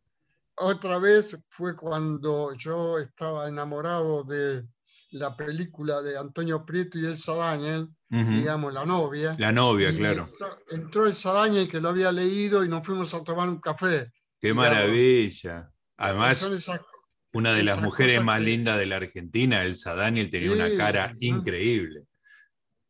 Otra 0.56 0.99
vez 0.99 1.37
fue 1.49 1.75
cuando 1.75 2.54
yo 2.54 2.99
estaba 2.99 3.49
enamorado 3.49 4.25
de 4.25 4.64
la 5.11 5.37
película 5.37 6.02
de 6.02 6.18
Antonio 6.18 6.64
Prieto 6.64 6.99
y 6.99 7.06
Elsa 7.06 7.34
Daniel, 7.34 7.88
digamos, 8.08 8.73
la 8.73 8.84
novia. 8.84 9.34
La 9.38 9.52
novia, 9.52 9.94
claro. 9.94 10.30
Entró, 10.70 11.06
Elsa 11.06 11.32
Daniel 11.32 11.68
que 11.68 11.80
lo 11.80 11.90
había 11.90 12.11
leído 12.11 12.64
y 12.64 12.68
nos 12.68 12.84
fuimos 12.84 13.14
a 13.14 13.23
tomar 13.23 13.49
un 13.49 13.61
café. 13.61 14.11
Qué 14.40 14.52
maravilla. 14.52 15.70
Además, 15.96 16.49
una 17.32 17.52
de 17.54 17.62
las 17.62 17.80
mujeres 17.80 18.23
más 18.25 18.40
lindas 18.40 18.78
de 18.78 18.87
la 18.87 18.96
Argentina, 18.96 19.62
Elsa 19.62 19.94
Daniel, 19.94 20.30
tenía 20.30 20.52
una 20.52 20.76
cara 20.76 21.14
increíble. 21.20 22.06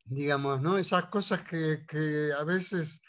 Digamos, 0.04 0.60
¿no? 0.60 0.76
Esas 0.78 1.06
cosas 1.06 1.42
que, 1.42 1.84
que 1.86 2.30
a 2.38 2.44
veces 2.44 3.02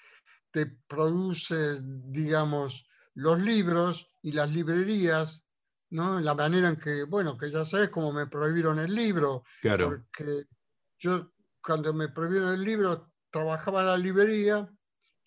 te 0.52 0.66
produce, 0.88 1.80
digamos, 1.82 2.86
los 3.14 3.42
libros 3.42 4.12
y 4.26 4.32
las 4.32 4.50
librerías, 4.50 5.44
¿no? 5.92 6.20
La 6.20 6.34
manera 6.34 6.68
en 6.70 6.78
que, 6.78 7.04
bueno, 7.04 7.38
que 7.38 7.52
ya 7.52 7.64
sabes 7.64 7.90
cómo 7.90 8.12
me 8.12 8.26
prohibieron 8.26 8.80
el 8.80 8.94
libro. 8.94 9.44
Claro. 9.62 9.90
Porque 9.90 10.46
yo, 10.98 11.32
cuando 11.62 11.94
me 11.94 12.10
prohibieron 12.10 12.56
el 12.56 12.64
libro, 12.64 13.12
trabajaba 13.30 13.82
en 13.82 13.86
la 13.86 13.98
librería 13.98 14.68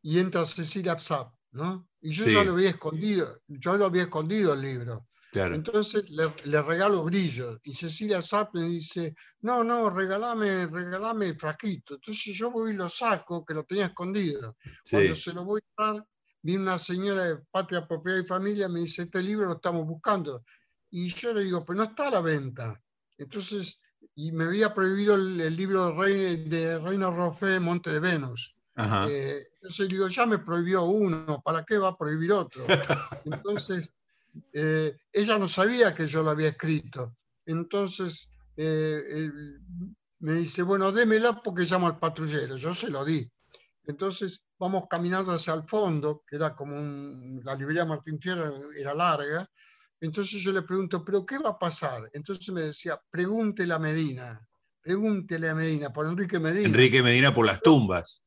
y 0.02 0.18
entra 0.18 0.44
Cecilia 0.46 0.98
Psap, 0.98 1.32
¿no? 1.52 1.88
Y 2.00 2.10
yo 2.10 2.26
ya 2.26 2.42
lo 2.42 2.52
había 2.52 2.70
escondido, 2.70 3.40
yo 3.46 3.78
lo 3.78 3.86
había 3.86 4.02
escondido 4.02 4.54
el 4.54 4.62
libro. 4.62 5.06
Entonces 5.32 6.10
le, 6.10 6.62
regalo 6.62 7.04
brillo 7.04 7.60
y 7.62 7.74
Cecilia 7.74 8.20
Zapp 8.20 8.54
me 8.54 8.62
dice, 8.62 9.14
no, 9.42 9.62
no, 9.62 9.90
regálame, 9.90 10.66
regálame 10.66 11.26
el 11.26 11.38
frasquito. 11.38 11.94
Entonces 11.94 12.34
yo 12.34 12.50
voy 12.50 12.72
y 12.72 12.74
lo 12.74 12.88
saco, 12.88 13.44
que 13.44 13.54
lo 13.54 13.62
tenía 13.62 13.86
escondido. 13.86 14.56
Cuando 14.90 15.14
se 15.14 15.32
lo 15.34 15.44
voy 15.44 15.60
a 15.76 15.92
dar, 15.92 16.06
viene 16.42 16.62
una 16.62 16.78
señora 16.78 17.24
de 17.24 17.36
Patria, 17.50 17.86
Propiedad 17.86 18.18
y 18.18 18.26
Familia, 18.26 18.68
me 18.68 18.80
dice, 18.80 19.02
este 19.02 19.22
libro 19.22 19.46
lo 19.46 19.54
estamos 19.54 19.86
buscando. 19.86 20.44
Y 20.90 21.08
yo 21.08 21.32
le 21.32 21.44
digo, 21.44 21.64
pero 21.64 21.78
no 21.78 21.84
está 21.84 22.08
a 22.08 22.12
la 22.12 22.20
venta. 22.20 22.80
Entonces, 23.18 23.78
y 24.14 24.32
me 24.32 24.44
había 24.44 24.74
prohibido 24.74 25.14
el, 25.14 25.56
libro 25.56 25.86
de 25.86 25.92
Reina, 25.92 26.48
de 26.48 26.78
Reina 26.78 27.10
Rofé, 27.10 27.60
Monte 27.60 27.90
de 27.90 28.00
Venus. 28.00 28.54
Eh, 29.08 29.44
entonces 29.54 29.88
digo, 29.88 30.08
ya 30.08 30.24
me 30.24 30.38
prohibió 30.38 30.84
uno, 30.84 31.42
¿para 31.44 31.64
qué 31.64 31.78
va 31.78 31.88
a 31.88 31.96
prohibir 31.96 32.30
otro? 32.30 32.64
Entonces 33.24 33.90
eh, 34.52 34.96
ella 35.12 35.38
no 35.38 35.48
sabía 35.48 35.94
que 35.94 36.06
yo 36.06 36.22
lo 36.22 36.30
había 36.30 36.50
escrito. 36.50 37.16
Entonces 37.44 38.28
eh, 38.56 39.30
me 40.20 40.34
dice, 40.34 40.62
bueno, 40.62 40.92
démela 40.92 41.42
porque 41.42 41.64
llamo 41.64 41.88
al 41.88 41.98
patrullero. 41.98 42.56
Yo 42.56 42.72
se 42.74 42.88
lo 42.88 43.04
di. 43.04 43.28
Entonces 43.88 44.44
vamos 44.58 44.84
caminando 44.88 45.32
hacia 45.32 45.54
el 45.54 45.64
fondo, 45.64 46.22
que 46.26 46.36
era 46.36 46.54
como 46.54 46.74
la 47.42 47.54
librería 47.54 47.86
Martín 47.86 48.20
Fierro 48.20 48.54
era 48.76 48.94
larga. 48.94 49.50
Entonces 49.98 50.42
yo 50.42 50.52
le 50.52 50.60
pregunto, 50.60 51.02
¿pero 51.02 51.24
qué 51.24 51.38
va 51.38 51.50
a 51.50 51.58
pasar? 51.58 52.08
Entonces 52.12 52.50
me 52.50 52.60
decía, 52.60 53.00
pregúntele 53.10 53.72
a 53.72 53.78
Medina, 53.78 54.46
pregúntele 54.82 55.48
a 55.48 55.54
Medina, 55.54 55.90
por 55.90 56.06
Enrique 56.06 56.38
Medina. 56.38 56.68
Enrique 56.68 57.02
Medina 57.02 57.32
por 57.32 57.46
las 57.46 57.62
tumbas. 57.62 58.22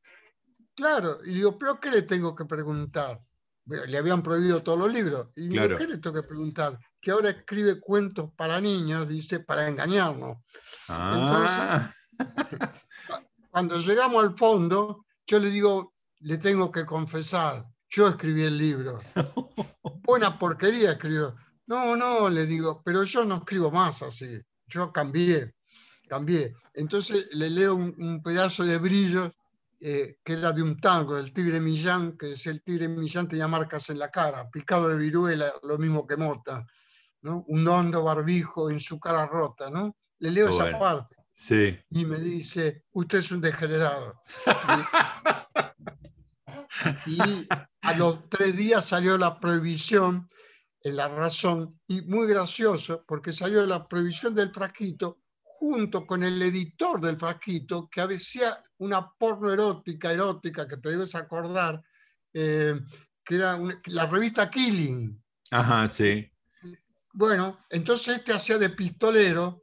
Claro, 0.75 1.20
y 1.24 1.36
digo, 1.36 1.60
¿pero 1.60 1.80
qué 1.80 1.91
le 1.91 2.01
tengo 2.01 2.36
que 2.36 2.46
preguntar? 2.46 3.22
le 3.65 3.98
habían 3.98 4.24
prohibido 4.24 4.63
todos 4.63 4.80
los 4.80 4.91
libros. 4.91 5.27
Y 5.36 5.48
claro. 5.50 5.77
¿qué 5.77 5.88
le 5.88 6.00
tengo 6.00 6.15
que 6.15 6.28
preguntar? 6.28 6.78
Que 7.00 7.12
ahora 7.12 7.30
escribe 7.30 7.80
cuentos 7.80 8.32
para 8.36 8.60
niños, 8.60 9.08
dice, 9.08 9.39
para 9.39 9.67
engañarnos. 9.69 10.38
Ah. 10.89 11.93
cuando 13.52 13.78
llegamos 13.80 14.24
al 14.24 14.36
fondo, 14.36 15.06
yo 15.32 15.39
le 15.39 15.50
digo, 15.50 15.94
le 16.20 16.38
tengo 16.39 16.70
que 16.70 16.86
confesar, 16.86 17.65
yo 17.89 18.10
escribí 18.10 18.44
el 18.44 18.58
libro. 18.58 19.00
Buena 20.04 20.38
porquería 20.38 20.91
escribió. 20.91 21.34
No, 21.67 21.96
no, 21.96 22.30
le 22.30 22.46
digo, 22.46 22.82
pero 22.84 23.06
yo 23.06 23.24
no 23.24 23.38
escribo 23.38 23.72
más 23.72 24.02
así. 24.02 24.41
Yo 24.65 24.91
cambié, 24.91 25.56
cambié. 26.10 26.54
Entonces 26.74 27.28
le 27.32 27.50
leo 27.50 27.76
un, 27.76 27.96
un 27.98 28.22
pedazo 28.22 28.65
de 28.65 28.78
brillo 28.78 29.34
eh, 29.80 30.17
que 30.22 30.34
era 30.34 30.52
de 30.52 30.63
un 30.63 30.78
tango, 30.82 31.15
del 31.15 31.32
tigre 31.32 31.62
Millán, 31.62 32.17
que 32.17 32.34
es 32.34 32.46
el 32.48 32.62
tigre 32.62 32.89
Millán 32.89 33.30
tenía 33.30 33.48
marcas 33.48 33.89
en 33.89 34.00
la 34.00 34.10
cara, 34.10 34.50
picado 34.50 34.89
de 34.89 34.98
viruela, 34.98 35.46
lo 35.63 35.78
mismo 35.78 36.06
que 36.06 36.17
Mota, 36.17 36.67
¿no? 37.22 37.46
un 37.48 37.65
hondo 37.65 38.04
barbijo 38.04 38.70
en 38.70 38.82
su 38.82 39.00
cara 39.00 39.28
rota, 39.28 39.70
¿no? 39.70 39.96
Le 40.20 40.32
leo 40.32 40.50
esa 40.50 40.78
parte. 40.78 41.15
Sí. 41.41 41.75
Y 41.89 42.06
me 42.06 42.19
dice, 42.19 42.86
usted 42.91 43.17
es 43.17 43.32
un 43.32 43.41
degenerado. 43.41 44.21
y 47.08 47.47
a 47.82 47.97
los 47.97 48.30
tres 48.30 48.56
días 48.56 48.86
salió 48.86 49.17
la 49.17 49.39
prohibición 49.39 50.27
en 50.84 50.95
la 50.95 51.08
razón, 51.08 51.80
y 51.88 52.01
muy 52.04 52.27
gracioso, 52.27 53.04
porque 53.08 53.34
salió 53.34 53.65
la 53.65 53.88
prohibición 53.88 54.36
del 54.36 54.51
frasquito 54.51 55.21
junto 55.41 56.06
con 56.06 56.23
el 56.23 56.39
editor 56.41 57.01
del 57.01 57.17
frasquito, 57.17 57.89
que 57.89 58.01
hacía 58.01 58.63
una 58.77 59.12
porno 59.17 59.51
erótica, 59.51 60.12
erótica, 60.12 60.67
que 60.67 60.77
te 60.77 60.91
debes 60.91 61.15
acordar, 61.15 61.84
eh, 62.34 62.80
que 63.23 63.36
era 63.36 63.60
la 63.86 64.06
revista 64.06 64.49
Killing. 64.49 65.19
Ajá, 65.49 65.89
sí. 65.89 66.32
Bueno, 67.13 67.65
entonces 67.71 68.17
este 68.17 68.34
hacía 68.34 68.60
de 68.60 68.69
pistolero, 68.69 69.61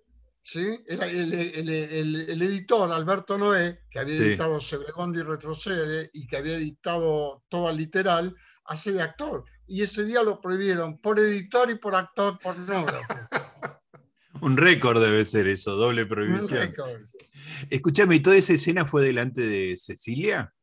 ¿sí? 0.48 0.82
Era 0.86 1.06
el, 1.06 2.42
editor, 2.42 2.90
Alberto 2.90 3.36
Noé, 3.36 3.80
que 3.90 3.98
había 3.98 4.16
editado 4.16 4.60
Sebregondi 4.60 5.20
y 5.20 5.22
Retrocede 5.22 6.10
y 6.14 6.26
que 6.26 6.38
había 6.38 6.54
editado 6.54 7.44
Toda 7.50 7.70
Literal, 7.74 8.34
hace 8.64 8.92
de 8.92 9.02
actor. 9.02 9.44
Y 9.66 9.82
ese 9.82 10.06
día 10.06 10.22
lo 10.22 10.40
prohibieron 10.40 10.98
por 11.02 11.18
editor 11.18 11.70
y 11.70 11.74
por 11.74 11.94
actor 11.94 12.38
pornógrafo. 12.38 13.14
Un 14.40 14.56
récord 14.56 15.02
debe 15.02 15.26
ser 15.26 15.48
eso, 15.48 15.72
doble 15.72 16.06
prohibición. 16.06 16.60
Un 16.60 16.66
récord. 16.68 17.02
Escúchame, 17.68 18.16
¿y 18.16 18.20
toda 18.20 18.36
esa 18.36 18.54
escena 18.54 18.86
fue 18.86 19.04
delante 19.04 19.42
de 19.42 19.76
Cecilia? 19.76 20.54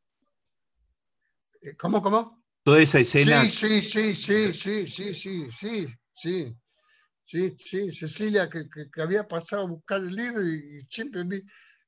Eh, 1.62 1.76
¿Cómo, 1.76 2.02
cómo? 2.02 2.42
Toda 2.64 2.80
esa 2.80 2.98
escena. 2.98 3.42
Sí, 3.42 3.80
sí, 3.80 3.82
sí, 3.82 4.14
sí, 4.14 4.52
sí, 4.52 4.86
sí, 4.86 5.14
sí, 5.14 5.46
sí, 5.50 5.86
sí. 6.12 6.56
Sí, 7.26 7.56
sí, 7.58 7.92
Cecilia 7.92 8.48
que, 8.48 8.68
había 9.02 9.26
pasado 9.26 9.64
a 9.64 9.66
buscar 9.66 10.00
el 10.00 10.14
libro 10.14 10.46
y, 10.46 10.86
siempre 10.88 11.24
vi. 11.24 11.42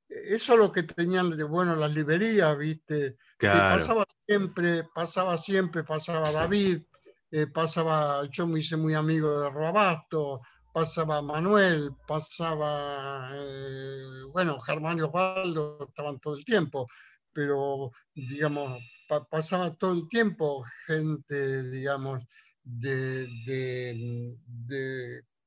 Eso 0.09 0.55
es 0.55 0.59
lo 0.59 0.72
que 0.72 0.83
tenían 0.83 1.31
de 1.37 1.44
bueno 1.44 1.77
las 1.77 1.92
librerías, 1.92 2.59
¿viste? 2.59 3.16
Claro. 3.37 3.79
pasaba 3.79 4.05
siempre, 4.27 4.83
pasaba 4.92 5.38
siempre, 5.38 5.85
pasaba 5.85 6.33
David, 6.33 6.83
eh, 7.31 7.46
pasaba, 7.46 8.29
yo 8.33 8.48
me 8.48 8.59
hice 8.59 8.77
muy 8.77 8.94
amigo 8.94 9.40
de 9.40 9.51
Robasto, 9.51 10.40
pasaba 10.72 11.22
Manuel, 11.22 11.92
pasaba, 12.09 13.31
eh, 13.33 14.24
bueno, 14.33 14.59
Germán 14.59 14.98
y 14.98 15.03
Osvaldo 15.03 15.87
estaban 15.88 16.18
todo 16.18 16.35
el 16.35 16.44
tiempo, 16.44 16.88
pero, 17.33 17.92
digamos, 18.12 18.83
pasaba 19.31 19.72
todo 19.77 19.92
el 19.92 20.09
tiempo 20.09 20.64
gente, 20.88 21.70
digamos, 21.70 22.24
de, 22.68 23.29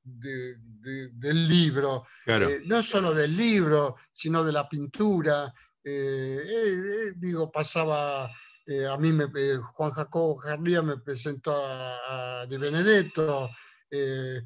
del 0.04 1.48
libro, 1.48 2.06
eh, 2.26 2.62
no 2.64 2.82
solo 2.82 3.14
del 3.14 3.36
libro, 3.36 3.96
sino 4.12 4.42
de 4.44 4.52
la 4.52 4.68
pintura. 4.68 5.52
Eh, 5.84 7.12
digo, 7.16 7.50
pasaba, 7.50 8.24
a 8.24 8.98
mí 8.98 9.12
me, 9.12 9.26
Juan 9.56 9.90
Jacobo 9.92 10.36
Jarlía 10.36 10.82
me 10.82 10.98
presentó 10.98 11.52
a, 11.52 12.42
a 12.42 12.46
Di 12.46 12.56
Benedetto, 12.56 13.50
eh, 13.90 14.40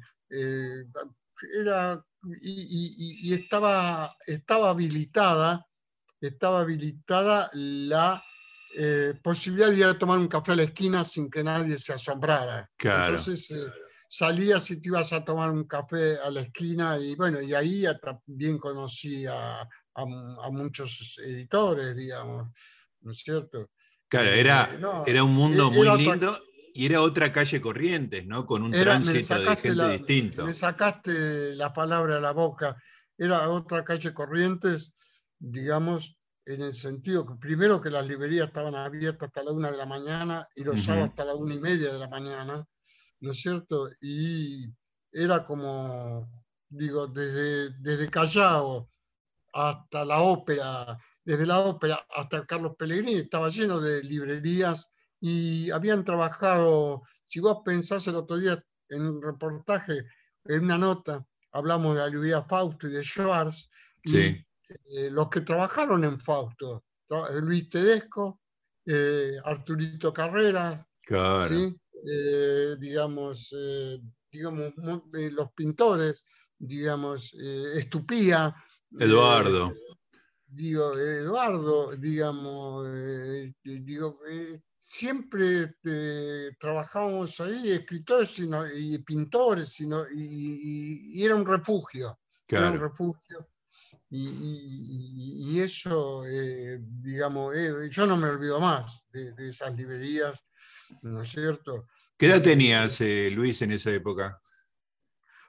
era, 1.59 2.03
y, 2.41 3.33
estaba, 3.33 4.15
estaba 4.25 4.71
habilitada, 4.71 5.65
estaba 6.19 6.61
habilitada 6.61 7.49
la 7.53 8.23
eh, 8.75 9.13
posibilidad 9.23 9.69
de 9.69 9.77
ir 9.77 9.85
a 9.85 9.97
tomar 9.97 10.19
un 10.19 10.27
café 10.27 10.51
a 10.51 10.55
la 10.57 10.63
esquina 10.63 11.03
sin 11.03 11.29
que 11.29 11.43
nadie 11.43 11.77
se 11.77 11.93
asombrara. 11.93 12.69
Entonces 12.77 13.49
eh, 13.51 13.71
salías 14.07 14.69
y 14.71 14.81
te 14.81 14.89
ibas 14.89 15.13
a 15.13 15.23
tomar 15.23 15.51
un 15.51 15.65
café 15.65 16.17
a 16.25 16.29
la 16.31 16.41
esquina 16.41 16.97
y 16.97 17.15
bueno, 17.15 17.41
y 17.41 17.53
ahí 17.53 17.85
también 18.01 18.57
conocí 18.57 19.25
a, 19.25 19.61
a, 19.61 20.49
muchos 20.51 21.17
editores, 21.23 21.95
digamos, 21.95 22.49
¿no 23.01 23.11
es 23.11 23.17
cierto? 23.19 23.69
Claro, 24.07 24.29
era, 24.29 25.03
era 25.05 25.23
un 25.23 25.33
mundo 25.33 25.69
muy 25.71 25.87
lindo 25.97 26.39
y 26.73 26.85
era 26.85 27.01
otra 27.01 27.31
calle 27.31 27.59
Corrientes, 27.59 28.25
¿no? 28.27 28.45
Con 28.45 28.61
un 28.61 28.71
tránsito 28.71 29.39
de 29.39 29.55
gente 29.55 29.89
distinto. 29.89 30.45
Me 30.45 30.53
sacaste 30.53 31.55
la 31.55 31.73
palabra 31.73 32.17
a 32.17 32.19
la 32.19 32.31
boca. 32.31 32.77
era 33.17 33.49
otra 33.49 33.83
calle 33.83 34.13
Corrientes, 34.13 34.93
digamos, 35.39 36.17
en 36.45 36.61
el 36.61 36.73
sentido 36.73 37.25
que 37.25 37.35
primero 37.35 37.81
que 37.81 37.89
las 37.89 38.07
librerías 38.07 38.47
estaban 38.47 38.75
abiertas 38.75 39.27
hasta 39.27 39.43
la 39.43 39.51
una 39.51 39.71
de 39.71 39.77
la 39.77 39.85
mañana 39.85 40.47
y 40.55 40.63
los 40.63 40.81
sábados 40.81 41.09
hasta 41.09 41.25
la 41.25 41.35
una 41.35 41.55
y 41.55 41.59
media 41.59 41.91
de 41.91 41.99
la 41.99 42.07
mañana, 42.07 42.65
¿no 43.19 43.31
es 43.31 43.41
cierto? 43.41 43.89
Y 44.01 44.67
era 45.11 45.43
como, 45.43 46.29
digo, 46.69 47.07
desde, 47.07 47.71
desde 47.79 48.09
Callao 48.09 48.89
hasta 49.53 50.05
la 50.05 50.19
ópera, 50.19 50.97
desde 51.23 51.45
la 51.45 51.59
ópera 51.59 51.99
hasta 52.15 52.45
Carlos 52.45 52.75
Pellegrini, 52.77 53.15
estaba 53.15 53.49
lleno 53.49 53.79
de 53.79 54.03
librerías 54.03 54.91
y 55.19 55.71
habían 55.71 56.05
trabajado, 56.05 57.03
si 57.25 57.39
vos 57.39 57.59
pensás 57.65 58.07
el 58.07 58.15
otro 58.15 58.37
día 58.37 58.63
en 58.89 59.01
un 59.01 59.21
reportaje, 59.21 60.03
en 60.45 60.63
una 60.65 60.77
nota, 60.77 61.25
hablamos 61.51 61.95
de 61.95 62.01
la 62.01 62.07
librería 62.07 62.43
Fausto 62.43 62.87
y 62.87 62.91
de 62.91 63.03
Schwartz, 63.03 63.69
sí. 64.05 64.43
Eh, 64.69 65.09
los 65.09 65.29
que 65.29 65.41
trabajaron 65.41 66.03
en 66.03 66.19
Fausto, 66.19 66.83
Luis 67.41 67.69
Tedesco, 67.69 68.41
eh, 68.85 69.37
Arturito 69.43 70.13
Carrera, 70.13 70.85
eh, 72.05 72.75
digamos, 72.79 73.53
digamos 74.31 74.73
los 75.13 75.51
pintores, 75.53 76.25
digamos, 76.57 77.33
Estupía. 77.33 78.55
Eduardo. 78.99 79.73
digo, 80.47 80.97
Eduardo, 80.97 81.95
digamos, 81.95 82.87
digo, 83.63 84.19
siempre 84.77 85.63
este, 85.63 86.55
trabajábamos 86.59 87.39
ahí, 87.39 87.71
escritores 87.71 88.39
y 88.39 88.97
pintores, 88.99 89.79
y, 89.79 91.23
era 91.23 91.35
un 91.35 91.45
refugio. 91.45 92.19
Era 92.47 92.71
un 92.71 92.79
refugio 92.79 93.47
y, 94.09 95.59
eso, 95.59 96.25
eh, 96.25 96.79
digamos, 96.81 97.55
eh, 97.55 97.89
yo 97.89 98.07
no 98.07 98.15
me 98.17 98.29
olvido 98.29 98.59
más 98.59 99.05
de, 99.11 99.33
esas 99.49 99.75
librerías, 99.75 100.45
¿no 101.01 101.21
es 101.21 101.29
cierto? 101.29 101.87
¿Qué 102.17 102.27
edad 102.27 102.41
tenías, 102.41 102.99
eh, 103.01 103.29
Luis, 103.31 103.61
en 103.61 103.71
esa 103.71 103.91
época? 103.91 104.41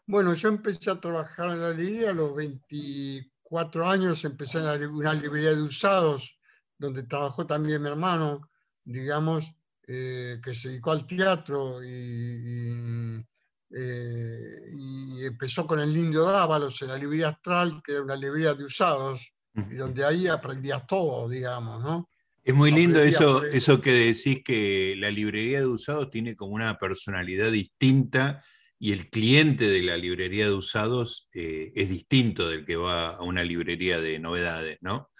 Bueno, 0.06 0.34
yo 0.34 0.48
empecé 0.48 0.90
a 0.90 1.00
trabajar 1.00 1.50
en 1.50 1.60
la 1.60 1.70
librería 1.70 2.10
a 2.10 2.14
los 2.14 2.34
24 2.34 3.86
años, 3.88 4.24
empecé 4.24 4.58
en 4.58 4.90
una 4.90 5.14
librería 5.14 5.54
de 5.54 5.62
usados, 5.62 6.38
donde 6.78 7.02
trabajó 7.02 7.46
también 7.46 7.82
mi 7.82 7.88
hermano, 7.88 8.48
digamos, 8.84 9.52
que 9.82 10.54
se 10.54 10.68
dedicó 10.68 10.92
al 10.92 11.06
teatro 11.06 11.82
y 11.82 13.24
eh, 13.70 14.70
y 14.72 15.26
empezó 15.26 15.66
con 15.66 15.80
el 15.80 15.94
Indio 15.94 16.24
Dávalos 16.24 16.80
en 16.82 16.88
la 16.88 16.96
librería 16.96 17.28
Astral, 17.28 17.82
que 17.84 17.92
era 17.92 18.02
una 18.02 18.16
librería 18.16 18.54
de 18.54 18.64
usados, 18.64 19.32
y 19.54 19.74
donde 19.74 20.04
ahí 20.04 20.28
aprendías 20.28 20.86
todo, 20.86 21.28
digamos, 21.28 21.82
¿no? 21.82 22.08
Es 22.48 22.54
muy 22.54 22.70
lindo 22.70 22.98
eso, 23.02 23.44
eso 23.44 23.78
que 23.78 23.92
decís 23.92 24.42
que 24.42 24.94
la 24.96 25.10
librería 25.10 25.60
de 25.60 25.66
usados 25.66 26.10
tiene 26.10 26.34
como 26.34 26.54
una 26.54 26.78
personalidad 26.78 27.52
distinta 27.52 28.42
y 28.78 28.92
el 28.92 29.10
cliente 29.10 29.68
de 29.68 29.82
la 29.82 29.98
librería 29.98 30.46
de 30.46 30.54
usados 30.54 31.28
eh, 31.34 31.72
es 31.74 31.90
distinto 31.90 32.48
del 32.48 32.64
que 32.64 32.76
va 32.76 33.16
a 33.16 33.22
una 33.22 33.44
librería 33.44 34.00
de 34.00 34.18
novedades, 34.18 34.78
¿no? 34.80 35.10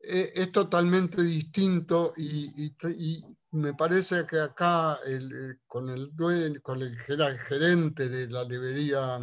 Eh, 0.00 0.32
es 0.34 0.50
totalmente 0.50 1.22
distinto 1.22 2.14
y, 2.16 2.72
me 3.50 3.74
parece 3.74 4.26
que 4.26 4.40
acá 4.40 4.98
eh, 5.06 5.56
con, 5.66 5.90
el, 5.90 6.10
con 6.62 6.80
el 6.80 6.98
gerente 7.38 8.08
de 8.08 8.28
la 8.30 8.44
librería 8.44 9.18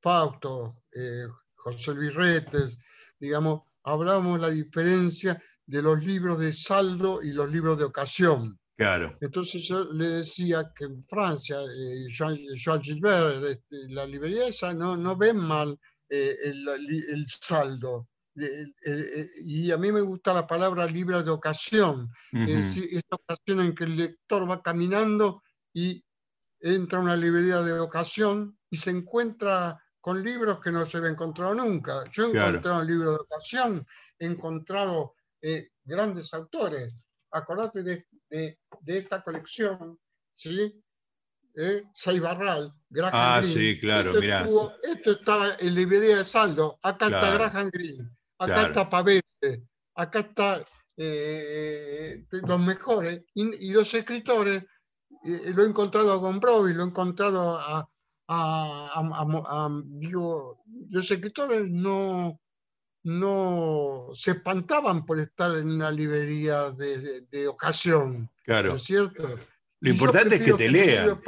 Fausto, 0.00 0.82
eh, 0.92 1.26
José 1.56 1.92
Luis 1.92 2.14
Retes, 2.14 2.78
digamos, 3.18 3.64
hablamos 3.82 4.40
la 4.40 4.48
diferencia 4.48 5.42
de 5.70 5.82
los 5.82 6.04
libros 6.04 6.40
de 6.40 6.52
saldo 6.52 7.22
y 7.22 7.30
los 7.32 7.50
libros 7.50 7.78
de 7.78 7.84
ocasión. 7.84 8.58
Claro. 8.76 9.16
Entonces 9.20 9.62
yo 9.62 9.84
le 9.92 10.06
decía 10.06 10.72
que 10.74 10.84
en 10.84 11.04
Francia, 11.06 11.56
eh, 11.60 12.06
Jean, 12.08 12.82
Gilbert, 12.82 13.44
este, 13.44 13.88
la 13.88 14.06
librería 14.06 14.48
esa 14.48 14.74
no, 14.74 14.96
no 14.96 15.16
ven 15.16 15.36
mal 15.36 15.78
el, 16.08 16.68
el, 16.68 17.24
saldo, 17.28 18.08
y 19.44 19.70
a 19.70 19.76
mí 19.76 19.92
me 19.92 20.00
gusta 20.00 20.34
la 20.34 20.44
palabra 20.44 20.86
libre 20.86 21.22
de 21.22 21.30
ocasión, 21.30 22.10
es 22.32 22.56
decir, 22.56 22.88
esta 22.90 23.14
ocasión 23.14 23.60
en 23.60 23.74
que 23.76 23.84
el 23.84 23.96
lector 23.96 24.50
va 24.50 24.60
caminando 24.60 25.40
y 25.72 26.02
entra 26.60 26.98
a 26.98 27.02
una 27.02 27.14
librería 27.14 27.62
de 27.62 27.78
ocasión 27.78 28.58
y 28.70 28.76
se 28.76 28.90
encuentra 28.90 29.78
con 30.00 30.22
libros 30.24 30.60
que 30.60 30.72
no 30.72 30.84
se 30.84 30.98
había 30.98 31.10
encontrado 31.10 31.54
nunca. 31.54 32.04
Yo 32.10 32.26
he 32.26 32.30
encontrado 32.30 32.82
libros 32.82 33.10
de 33.10 33.20
ocasión, 33.20 33.86
he 34.18 34.26
encontrado 34.26 35.14
eh, 35.42 35.70
grandes 35.84 36.32
autores. 36.34 36.94
Acordate 37.32 37.82
de, 37.82 38.06
de, 38.28 38.58
esta 38.86 39.22
colección, 39.22 39.98
¿sí? 40.34 40.82
¿Eh? 41.56 41.82
Seibarral, 41.92 42.72
Graham 42.88 43.12
ah, 43.12 43.42
sí, 43.44 43.78
claro, 43.78 44.16
esto, 44.16 44.76
esto 44.82 45.10
estaba 45.12 45.48
en 45.58 45.74
librería 45.74 46.18
de 46.18 46.24
saldo, 46.24 46.78
acá 46.82 47.06
está 47.06 47.34
Graham 47.34 47.70
Greene. 47.72 48.08
Acá 48.40 48.68
está 48.68 48.88
Pavete, 48.88 49.68
acá 49.94 50.20
está 50.20 50.64
eh, 50.96 52.24
los 52.30 52.58
mejores, 52.58 53.22
y, 53.34 53.70
los 53.72 53.92
escritores, 53.92 54.64
eh, 55.24 55.52
lo 55.54 55.62
he 55.62 55.66
encontrado 55.66 56.12
a 56.12 56.16
Gombrowicz, 56.16 56.74
lo 56.74 56.84
he 56.84 56.86
encontrado 56.86 57.58
a, 57.58 57.86
digo, 59.84 60.62
los 60.88 61.10
escritores 61.10 61.64
no, 61.68 62.40
no 63.02 64.08
se 64.12 64.32
espantaban 64.32 65.06
por 65.06 65.18
estar 65.18 65.56
en 65.56 65.70
una 65.70 65.90
librería 65.90 66.70
de, 66.70 67.48
ocasión. 67.48 68.30
Claro. 68.44 68.70
¿No 68.70 68.76
es 68.76 68.82
cierto? 68.82 69.38
Lo 69.80 69.90
importante 69.90 70.36
es 70.36 70.42
que 70.42 70.52
te 70.54 70.70
lean. 70.70 71.18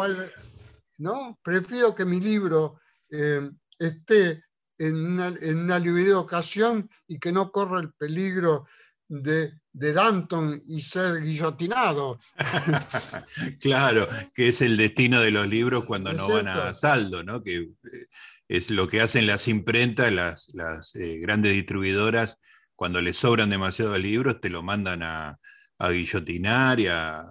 ¿no? 0.99 1.39
Prefiero 1.43 1.95
que 1.95 2.05
mi 2.05 2.21
libro 2.21 2.81
eh, 3.11 3.51
esté 3.79 4.45
en 4.79 4.95
una, 4.95 5.79
librería 5.79 6.11
de 6.11 6.15
ocasión 6.15 6.91
y 7.07 7.19
que 7.19 7.33
no 7.33 7.51
corra 7.51 7.81
el 7.81 7.93
peligro 7.93 8.67
de, 9.09 9.53
Danton 9.73 10.63
y 10.67 10.81
ser 10.81 11.23
guillotinado. 11.23 12.19
claro, 13.61 14.09
que 14.35 14.49
es 14.49 14.61
el 14.61 14.77
destino 14.77 15.21
de 15.21 15.31
los 15.31 15.47
libros 15.49 15.85
cuando 15.85 16.13
no 16.13 16.29
van 16.29 16.49
a 16.49 16.75
saldo, 16.75 17.23
¿no? 17.23 17.43
que 17.43 17.57
eh, 17.57 18.07
es 18.53 18.71
lo 18.71 18.87
que 18.87 19.01
hacen 19.01 19.27
las 19.27 19.49
imprentas, 19.49 20.13
las, 20.13 20.95
eh, 20.95 21.19
grandes 21.21 21.55
distribuidoras, 21.55 22.37
cuando 22.77 23.01
les 23.01 23.17
sobran 23.17 23.49
demasiados 23.49 23.99
libros, 23.99 24.41
te 24.43 24.51
lo 24.51 24.63
mandan 24.63 25.03
a, 25.03 25.39
a 25.79 25.91
guillotinar 25.91 26.79
y 26.79 26.87
a, 26.89 27.25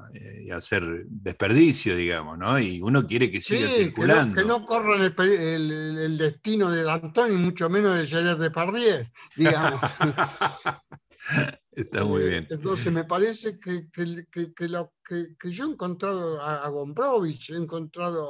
hacer 0.56 1.06
desperdicio, 1.06 1.96
digamos, 1.96 2.40
¿no? 2.40 2.60
Y 2.60 2.82
uno 2.82 3.06
quiere 3.06 3.30
que 3.30 3.40
siga 3.40 3.70
circulando. 3.70 4.42
Que 4.42 4.48
no, 4.48 4.66
corran 4.66 5.02
el, 5.02 6.18
destino 6.18 6.72
de 6.72 6.84
Danton 6.84 7.32
y 7.32 7.38
mucho 7.38 7.70
menos 7.70 7.98
de 7.98 8.08
Gerard 8.08 8.40
Depardieu, 8.40 9.06
digamos. 9.36 9.80
Está 11.72 12.04
muy 12.04 12.24
bien. 12.24 12.44
Eh, 12.44 12.48
entonces 12.52 12.92
me 12.92 13.06
parece 13.06 13.60
que, 13.60 13.90
que, 13.92 14.68
lo, 14.68 14.94
que, 15.06 15.36
yo 15.44 15.66
he 15.66 15.72
encontrado 15.72 16.42
a, 16.42 16.68
Gombrowicz, 16.68 17.50
he 17.50 17.56
encontrado 17.56 18.30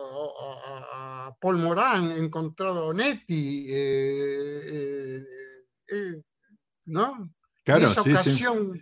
a, 0.93 1.35
Paul 1.39 1.57
Morán, 1.57 2.11
he 2.11 2.19
encontrado 2.19 2.81
a 2.81 2.87
Onetti, 2.87 3.65
eh, 3.69 5.25
eh, 5.87 6.21
¿no? 6.85 7.33
Claro, 7.63 7.85
esa 7.85 8.01
ocasión 8.01 8.79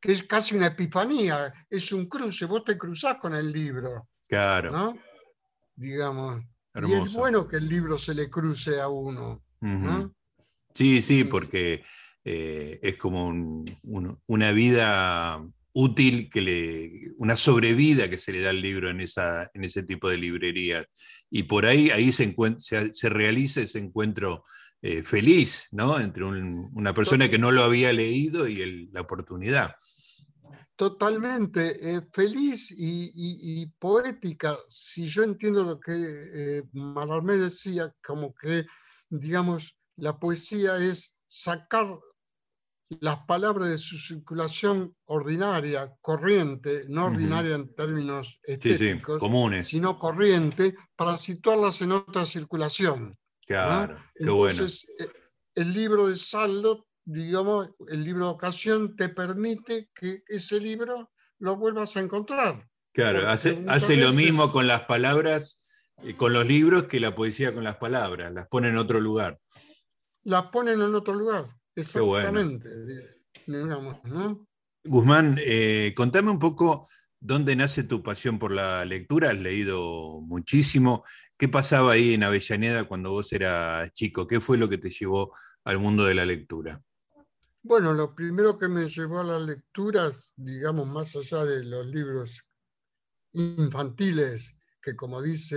que 0.00 0.12
es 0.12 0.24
casi 0.24 0.56
una 0.56 0.66
epifanía, 0.66 1.52
es 1.70 1.92
un 1.92 2.06
cruce, 2.06 2.46
vos 2.46 2.64
te 2.64 2.76
cruzás 2.76 3.18
con 3.18 3.36
el 3.36 3.52
libro. 3.52 4.08
Claro. 4.26 4.72
¿no? 4.72 4.98
Digamos. 5.76 6.42
Y 6.74 6.92
es 6.92 7.12
bueno 7.12 7.46
que 7.46 7.56
el 7.56 7.68
libro 7.68 7.96
se 7.98 8.14
le 8.14 8.28
cruce 8.28 8.80
a 8.80 8.88
uno. 8.88 9.44
Sí, 10.74 11.02
sí, 11.02 11.22
porque 11.22 11.84
eh, 12.24 12.78
es 12.82 12.96
como 12.96 13.64
una 14.26 14.52
vida 14.52 15.44
útil, 15.74 16.28
que 16.30 16.40
le, 16.40 17.12
una 17.18 17.36
sobrevida 17.36 18.10
que 18.10 18.18
se 18.18 18.32
le 18.32 18.40
da 18.40 18.50
al 18.50 18.60
libro 18.60 18.90
en, 18.90 19.00
esa, 19.00 19.50
en 19.54 19.64
ese 19.64 19.82
tipo 19.82 20.08
de 20.08 20.18
librerías. 20.18 20.86
Y 21.30 21.44
por 21.44 21.66
ahí, 21.66 21.90
ahí 21.90 22.12
se, 22.12 22.34
se, 22.58 23.08
realiza 23.08 23.62
ese 23.62 23.78
encuentro 23.78 24.44
eh, 24.82 25.02
feliz, 25.02 25.68
¿no? 25.72 25.98
Entre 25.98 26.24
una 26.24 26.92
persona 26.92 27.28
que 27.28 27.38
no 27.38 27.50
lo 27.50 27.62
había 27.62 27.92
leído 27.92 28.46
y 28.46 28.90
la 28.92 29.00
oportunidad. 29.00 29.74
Totalmente, 30.76 31.94
eh, 31.94 32.02
feliz 32.12 32.74
y, 32.76 33.66
poética. 33.78 34.58
Si 34.66 35.06
yo 35.06 35.22
entiendo 35.22 35.62
lo 35.62 35.78
que 35.78 35.92
eh, 35.94 36.62
Malarmé 36.72 37.34
decía, 37.34 37.94
como 38.02 38.34
que, 38.34 38.64
digamos, 39.08 39.76
la 39.96 40.18
poesía 40.18 40.78
es 40.78 41.22
sacar 41.28 41.86
las 43.00 43.18
palabras 43.26 43.68
de 43.68 43.78
su 43.78 43.98
circulación 43.98 44.94
ordinaria, 45.04 45.92
corriente, 46.00 46.84
no 46.88 47.06
ordinaria 47.06 47.54
en 47.54 47.74
términos 47.74 48.40
estéticos, 48.42 49.18
comunes. 49.18 49.68
sino 49.68 49.98
corriente, 49.98 50.74
para 50.96 51.18
situarlas 51.18 51.80
en 51.82 51.92
otra 51.92 52.26
circulación. 52.26 53.16
Claro, 53.46 53.96
qué 54.14 54.30
bueno. 54.30 54.64
Eh, 54.64 55.08
el 55.54 55.72
libro 55.72 56.08
de 56.08 56.16
saldo, 56.16 56.86
digamos, 57.04 57.68
el 57.88 58.04
libro 58.04 58.26
de 58.26 58.32
ocasión 58.32 58.96
te 58.96 59.08
permite 59.08 59.90
que 59.94 60.22
ese 60.28 60.60
libro 60.60 61.10
lo 61.38 61.56
vuelvas 61.56 61.96
a 61.96 62.00
encontrar. 62.00 62.68
Claro, 62.92 63.28
hace, 63.28 63.64
hace 63.68 63.96
lo 63.96 64.12
mismo 64.12 64.52
con 64.52 64.66
las 64.66 64.82
palabras, 64.82 65.62
y 66.02 66.14
con 66.14 66.32
los 66.32 66.46
libros 66.46 66.84
que 66.84 67.00
la 67.00 67.14
poesía 67.14 67.54
con 67.54 67.64
las 67.64 67.76
palabras, 67.76 68.32
las 68.32 68.48
pone 68.48 68.68
en 68.68 68.76
otro 68.76 69.00
lugar. 69.00 69.40
Las 70.24 70.44
ponen 70.44 70.80
en 70.80 70.94
otro 70.94 71.14
lugar, 71.14 71.46
exactamente. 71.74 72.68
Guzmán, 74.84 75.38
eh, 75.38 75.92
contame 75.96 76.30
un 76.30 76.38
poco 76.38 76.88
dónde 77.20 77.54
nace 77.54 77.84
tu 77.84 78.02
pasión 78.02 78.38
por 78.38 78.52
la 78.52 78.84
lectura. 78.84 79.30
Has 79.30 79.38
leído 79.38 80.20
muchísimo. 80.22 81.04
¿Qué 81.38 81.48
pasaba 81.48 81.92
ahí 81.92 82.14
en 82.14 82.24
Avellaneda 82.24 82.84
cuando 82.84 83.10
vos 83.12 83.32
eras 83.32 83.92
chico? 83.92 84.26
¿Qué 84.26 84.40
fue 84.40 84.58
lo 84.58 84.68
que 84.68 84.78
te 84.78 84.90
llevó 84.90 85.34
al 85.64 85.78
mundo 85.78 86.04
de 86.04 86.14
la 86.14 86.26
lectura? 86.26 86.82
Bueno, 87.62 87.92
lo 87.92 88.14
primero 88.14 88.58
que 88.58 88.68
me 88.68 88.88
llevó 88.88 89.20
a 89.20 89.24
las 89.24 89.42
lecturas, 89.42 90.34
digamos, 90.36 90.86
más 90.88 91.14
allá 91.14 91.44
de 91.44 91.64
los 91.64 91.86
libros 91.86 92.44
infantiles, 93.32 94.56
que 94.82 94.96
como 94.96 95.22
dice 95.22 95.56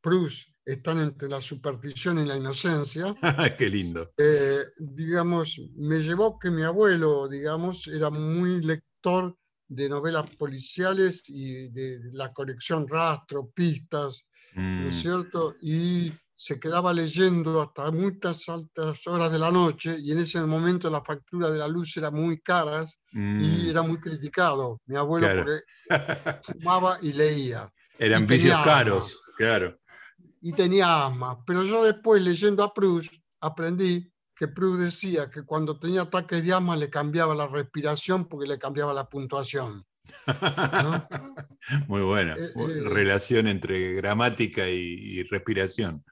Proust, 0.00 0.50
están 0.72 1.00
entre 1.00 1.28
la 1.28 1.40
superstición 1.40 2.18
y 2.18 2.26
la 2.26 2.36
inocencia. 2.36 3.14
Qué 3.58 3.68
lindo. 3.68 4.12
Eh, 4.16 4.64
digamos, 4.78 5.60
me 5.76 6.00
llevó 6.00 6.38
que 6.38 6.50
mi 6.50 6.62
abuelo, 6.62 7.28
digamos, 7.28 7.86
era 7.88 8.10
muy 8.10 8.62
lector 8.62 9.36
de 9.68 9.88
novelas 9.88 10.28
policiales 10.36 11.24
y 11.28 11.68
de 11.68 12.00
la 12.12 12.32
colección 12.32 12.88
Rastro, 12.88 13.50
Pistas, 13.54 14.26
¿no 14.54 14.88
es 14.88 14.96
mm. 14.96 15.00
cierto? 15.00 15.54
Y 15.62 16.12
se 16.34 16.58
quedaba 16.58 16.92
leyendo 16.92 17.60
hasta 17.60 17.90
muchas 17.92 18.48
altas 18.48 19.06
horas 19.06 19.30
de 19.30 19.38
la 19.38 19.50
noche 19.50 19.96
y 20.00 20.10
en 20.10 20.20
ese 20.20 20.40
momento 20.40 20.88
la 20.88 21.04
factura 21.04 21.50
de 21.50 21.58
la 21.58 21.68
luz 21.68 21.96
era 21.98 22.10
muy 22.10 22.40
caras 22.40 22.98
y 23.12 23.18
mm. 23.18 23.68
era 23.68 23.82
muy 23.82 23.98
criticado. 23.98 24.80
Mi 24.86 24.96
abuelo 24.96 25.28
porque 25.36 25.60
fumaba 26.42 26.98
y 27.02 27.12
leía. 27.12 27.70
Eran 27.98 28.26
vicios 28.26 28.58
caros, 28.64 29.20
claro. 29.36 29.78
Y 30.40 30.52
tenía 30.52 31.06
asma. 31.06 31.44
Pero 31.44 31.64
yo 31.64 31.84
después 31.84 32.22
leyendo 32.22 32.64
a 32.64 32.72
Proust 32.72 33.12
aprendí 33.40 34.10
que 34.34 34.48
Proust 34.48 34.80
decía 34.80 35.30
que 35.30 35.42
cuando 35.42 35.78
tenía 35.78 36.02
ataques 36.02 36.44
de 36.44 36.52
asma 36.52 36.76
le 36.76 36.88
cambiaba 36.88 37.34
la 37.34 37.46
respiración 37.46 38.26
porque 38.26 38.48
le 38.48 38.58
cambiaba 38.58 38.94
la 38.94 39.08
puntuación. 39.08 39.84
Muy 41.88 42.02
buena. 42.02 42.34
Eh, 42.34 42.52
eh, 42.54 42.80
relación 42.82 43.48
entre 43.48 43.94
gramática 43.94 44.68
y, 44.68 45.22
respiración. 45.24 46.04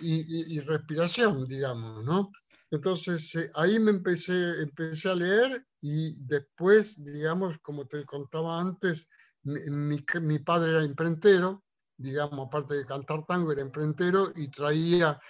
Y, 0.00 0.60
respiración, 0.60 1.46
digamos, 1.46 2.04
¿no? 2.04 2.32
Entonces 2.70 3.34
eh, 3.34 3.50
ahí 3.54 3.78
me 3.78 3.90
empecé, 3.90 4.62
empecé 4.62 5.10
a 5.10 5.14
leer 5.14 5.66
y 5.82 6.14
después, 6.16 7.04
digamos, 7.04 7.58
como 7.58 7.86
te 7.86 8.04
contaba 8.04 8.60
antes, 8.60 9.08
mi, 9.42 10.04
mi, 10.22 10.38
padre 10.38 10.72
era 10.72 10.84
imprentero, 10.84 11.64
digamos, 12.00 12.46
aparte 12.46 12.74
de 12.74 12.86
cantar 12.86 13.24
tango, 13.26 13.52
era 13.52 13.60
imprentero 13.60 14.32
y 14.34 14.48
traía 14.48 15.20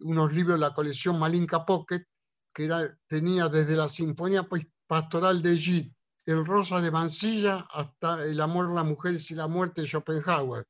unos 0.00 0.32
libros 0.32 0.54
de 0.56 0.60
la 0.60 0.72
colección 0.72 1.18
Malinka 1.18 1.66
Pocket, 1.66 2.04
que 2.54 2.64
era, 2.64 2.96
tenía 3.06 3.48
desde 3.48 3.76
la 3.76 3.88
Sinfonía 3.88 4.48
Pastoral 4.86 5.42
de 5.42 5.56
Gide 5.56 5.94
el 6.28 6.44
Rosa 6.44 6.82
de 6.82 6.90
Mansilla 6.90 7.66
hasta 7.72 8.22
El 8.26 8.40
amor, 8.42 8.70
las 8.74 8.84
mujeres 8.84 9.30
y 9.30 9.34
la 9.34 9.48
muerte 9.48 9.80
de 9.80 9.88
Schopenhauer. 9.88 10.66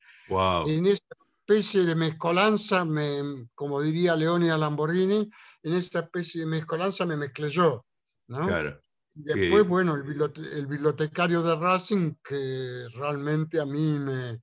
En 0.66 0.87
esa 0.87 1.03
especie 1.40 1.85
de 1.85 1.96
mezcolanza, 1.96 2.85
me, 2.85 3.48
como 3.57 3.83
diría 3.83 4.14
Leonia 4.14 4.57
Lamborghini, 4.57 5.29
en 5.64 5.72
esa 5.72 6.01
especie 6.01 6.42
de 6.42 6.46
mezcolanza 6.46 7.05
me 7.07 7.16
mezclé 7.16 7.51
yo. 7.51 7.85
¿no? 8.29 8.46
Claro. 8.46 8.81
Después, 9.14 9.66
bueno, 9.66 9.96
el, 9.96 10.66
bibliotecario 10.66 11.42
de 11.42 11.57
Racing, 11.57 12.14
que 12.22 12.87
realmente 12.94 13.61
a 13.61 13.66
mí 13.66 13.98
me, 13.98 14.40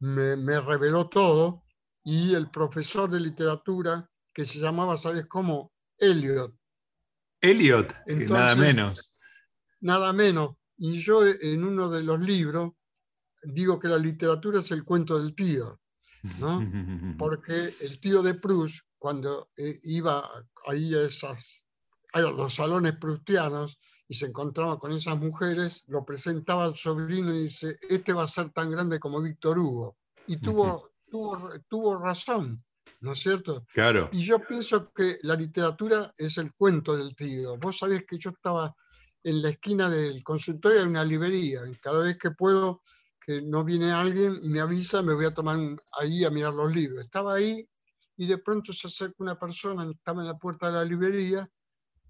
me, 0.00 0.60
reveló 0.60 1.08
todo, 1.08 1.64
y 2.02 2.34
el 2.34 2.50
profesor 2.50 3.10
de 3.10 3.20
literatura, 3.20 4.10
que 4.32 4.44
se 4.44 4.58
llamaba, 4.58 4.96
¿sabes 4.96 5.26
cómo? 5.26 5.72
Eliot. 5.98 6.54
Eliot, 7.40 7.94
nada 8.06 8.54
menos 8.56 9.14
nada 9.84 10.12
menos. 10.12 10.56
Y 10.76 10.98
yo 10.98 11.24
en 11.24 11.62
uno 11.62 11.88
de 11.88 12.02
los 12.02 12.18
libros 12.18 12.72
digo 13.44 13.78
que 13.78 13.88
la 13.88 13.98
literatura 13.98 14.60
es 14.60 14.70
el 14.72 14.82
cuento 14.82 15.18
del 15.18 15.34
tío, 15.34 15.80
¿no? 16.40 16.58
Porque 17.18 17.76
el 17.80 18.00
tío 18.00 18.22
de 18.22 18.34
Proust, 18.34 18.78
cuando 18.98 19.50
eh, 19.56 19.78
iba 19.84 20.28
ahí 20.66 20.94
a, 20.94 21.02
esas, 21.02 21.64
a 22.12 22.20
los 22.22 22.54
salones 22.54 22.96
prustianos 22.96 23.78
y 24.08 24.14
se 24.14 24.26
encontraba 24.26 24.78
con 24.78 24.92
esas 24.92 25.18
mujeres, 25.18 25.84
lo 25.86 26.04
presentaba 26.04 26.64
al 26.64 26.74
sobrino 26.74 27.34
y 27.34 27.44
dice, 27.44 27.76
este 27.88 28.12
va 28.12 28.24
a 28.24 28.28
ser 28.28 28.50
tan 28.50 28.70
grande 28.70 28.98
como 28.98 29.22
Víctor 29.22 29.58
Hugo. 29.58 29.96
Y 30.26 30.36
tuvo, 30.36 30.90
tuvo, 31.10 31.50
tuvo 31.68 31.98
razón, 31.98 32.62
¿no 33.00 33.12
es 33.12 33.20
cierto? 33.20 33.64
Claro. 33.72 34.10
Y 34.12 34.22
yo 34.22 34.38
pienso 34.38 34.92
que 34.92 35.18
la 35.22 35.34
literatura 35.34 36.12
es 36.18 36.38
el 36.38 36.52
cuento 36.52 36.96
del 36.96 37.14
tío. 37.14 37.56
Vos 37.58 37.78
sabés 37.78 38.04
que 38.04 38.18
yo 38.18 38.30
estaba 38.30 38.74
en 39.22 39.40
la 39.40 39.48
esquina 39.48 39.88
del 39.88 40.22
consultorio 40.22 40.80
hay 40.80 40.86
una 40.86 41.04
librería. 41.04 41.62
Cada 41.80 42.00
vez 42.00 42.18
que 42.18 42.30
puedo, 42.30 42.82
que 43.24 43.40
no 43.40 43.64
viene 43.64 43.90
alguien 43.90 44.38
y 44.42 44.48
me 44.48 44.60
avisa, 44.60 45.02
me 45.02 45.14
voy 45.14 45.24
a 45.24 45.34
tomar 45.34 45.58
ahí 45.98 46.24
a 46.24 46.30
mirar 46.30 46.52
los 46.52 46.74
libros. 46.74 47.02
Estaba 47.02 47.34
ahí 47.34 47.66
y 48.16 48.26
de 48.26 48.38
pronto 48.38 48.72
se 48.72 48.86
acerca 48.86 49.16
una 49.18 49.38
persona, 49.38 49.90
estaba 49.90 50.20
en 50.20 50.28
la 50.28 50.38
puerta 50.38 50.66
de 50.66 50.72
la 50.74 50.84
librería 50.84 51.50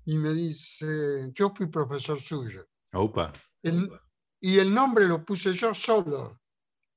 y 0.04 0.18
me 0.18 0.30
dice, 0.30 1.30
yo 1.32 1.52
fui 1.54 1.66
profesor 1.66 2.20
suyo. 2.20 2.68
Opa. 2.92 3.32
y 3.62 4.58
el 4.58 4.72
nombre 4.72 5.06
lo 5.06 5.24
puse 5.24 5.54
yo 5.54 5.74
solo. 5.74 6.40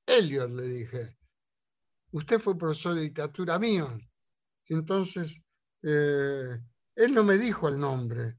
Elliot, 0.06 0.52
le 0.52 0.67
dije. 0.67 1.17
Usted 2.12 2.39
fue 2.39 2.58
profesor 2.58 2.96
de 2.96 3.02
literatura 3.02 3.60
mío. 3.60 3.98
Entonces, 4.67 5.41
eh, 5.84 6.60
él 6.96 7.13
no 7.13 7.24
me 7.24 7.38
dijo 7.38 7.67
el 7.67 7.80
nombre. 7.80 8.38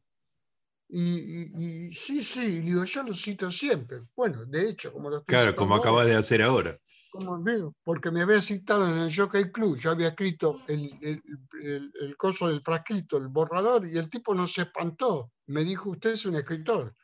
Y, 0.91 1.93
sí, 1.93 2.23
sí, 2.23 2.63
digo, 2.63 2.85
yo 2.85 3.03
lo 3.03 3.13
cito 3.13 3.51
siempre. 3.51 3.99
Bueno, 4.17 4.47
de 4.47 4.71
hecho, 4.71 4.91
como 4.93 5.11
lo 5.11 5.19
estoy 5.19 5.35
Claro, 5.35 5.55
como 5.55 5.75
acabas 5.75 6.07
de 6.07 6.17
hacer 6.17 6.43
ahora. 6.43 6.79
Como, 7.11 7.43
porque 7.85 8.11
me 8.11 8.23
había 8.23 8.41
citado 8.41 8.89
en 8.89 8.97
el 8.97 9.15
Jockey 9.15 9.53
Club, 9.53 9.79
yo 9.79 9.91
había 9.91 10.09
escrito 10.09 10.63
el, 10.67 10.91
el, 11.03 11.93
el, 12.01 12.17
coso 12.17 12.49
del 12.49 12.63
frasquito, 12.63 13.19
el 13.19 13.29
borrador, 13.29 13.87
y 13.87 13.99
el 13.99 14.09
tipo 14.09 14.35
no 14.35 14.47
se 14.47 14.63
espantó. 14.63 15.31
Me 15.47 15.63
dijo, 15.63 15.91
usted 15.91 16.13
es 16.13 16.25
un 16.25 16.37
escritor. 16.37 16.95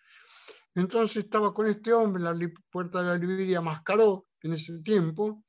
Entonces 0.74 1.24
estaba 1.24 1.52
con 1.52 1.66
este 1.66 1.92
hombre 1.92 2.22
en 2.22 2.38
la 2.38 2.50
puerta 2.70 3.02
de 3.02 3.08
la 3.08 3.18
librería 3.18 3.60
Mascaró 3.60 4.26
en 4.40 4.54
ese 4.54 4.80
tiempo, 4.80 5.44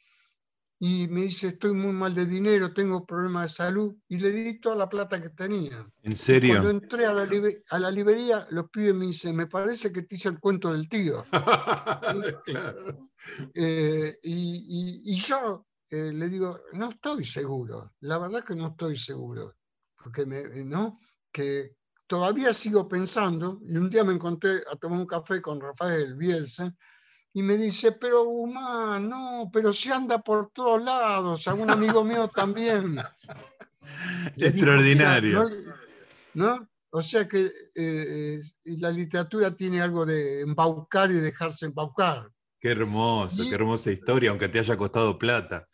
y 0.79 1.07
me 1.07 1.21
dice, 1.21 1.47
estoy 1.47 1.73
muy 1.73 1.93
mal 1.93 2.13
de 2.13 2.25
dinero, 2.25 2.73
tengo 2.73 3.05
problemas 3.05 3.43
de 3.43 3.49
salud, 3.49 3.95
y 4.09 4.19
le 4.19 4.31
di 4.31 4.59
toda 4.59 4.75
la 4.75 4.89
plata 4.89 5.21
que 5.21 5.29
tenía. 5.29 5.87
¿En 6.03 6.15
serio? 6.15 6.55
Cuando 6.55 6.69
entré 6.69 7.05
a 7.05 7.13
la, 7.13 7.29
a 7.69 7.79
la 7.79 7.91
librería, 7.91 8.45
los 8.49 8.69
pibes 8.69 8.93
me 8.93 9.05
dicen, 9.07 9.35
me 9.35 9.47
parece 9.47 9.93
que 9.93 10.01
te 10.01 10.15
hice 10.15 10.29
el 10.29 10.39
cuento 10.39 10.73
del 10.73 10.89
tío. 10.89 11.25
claro. 12.45 13.09
Eh, 13.53 14.19
y, 14.23 15.13
y, 15.13 15.15
yo 15.15 15.65
eh, 15.89 16.11
le 16.13 16.29
digo, 16.29 16.59
no 16.73 16.89
estoy 16.89 17.23
seguro, 17.23 17.93
la 18.01 18.19
verdad 18.19 18.43
que 18.43 18.55
no 18.55 18.67
estoy 18.67 18.97
seguro, 18.97 19.55
porque 20.03 20.25
me, 20.25 20.43
¿no? 20.65 20.99
que 21.31 21.75
todavía 22.07 22.53
sigo 22.53 22.87
pensando, 22.87 23.59
y 23.65 23.75
un 23.77 23.89
día 23.89 24.03
me 24.03 24.13
encontré 24.13 24.61
a 24.71 24.75
tomar 24.75 24.99
un 24.99 25.07
café 25.07 25.41
con 25.41 25.59
Rafael 25.59 26.15
Bielsa, 26.15 26.73
y 27.35 27.43
me 27.43 27.57
dice, 27.57 27.91
pero 27.91 28.23
Guzmán, 28.23 29.09
no, 29.09 29.49
pero 29.51 29.73
si 29.73 29.91
anda 29.91 30.19
por 30.19 30.51
todos 30.51 30.81
lados, 30.81 31.45
algún 31.49 31.69
amigo 31.69 32.01
mío 32.05 32.29
también. 32.29 32.97
Extraordinario. 34.37 35.45
¿no? 36.33 36.69
O 36.91 37.01
sea 37.01 37.27
que 37.27 37.51
eh, 37.75 38.39
la 38.63 38.89
literatura 38.89 39.51
tiene 39.53 39.81
algo 39.81 40.05
de 40.05 40.43
embaucar 40.43 41.11
y 41.11 41.15
dejarse 41.15 41.65
embaucar. 41.65 42.31
Qué 42.57 42.69
hermoso, 42.69 43.43
qué 43.43 43.53
hermosa 43.53 43.91
historia, 43.91 44.29
aunque 44.29 44.47
te 44.47 44.59
haya 44.59 44.77
costado 44.77 45.19
plata. 45.19 45.67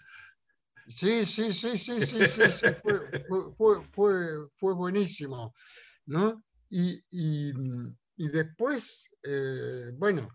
Sí, 0.88 1.28
sí, 1.28 1.54
sí, 1.54 1.78
sí, 1.78 2.04
sí, 2.04 2.26
sí, 2.26 2.68
fue, 2.82 3.54
fue, 3.94 4.50
fue, 4.56 4.74
buenísimo. 4.74 5.54
¿no? 6.08 6.44
Y, 6.70 7.04
y, 7.12 7.54
y 8.18 8.30
después, 8.30 9.16
eh, 9.22 9.92
bueno, 9.94 10.28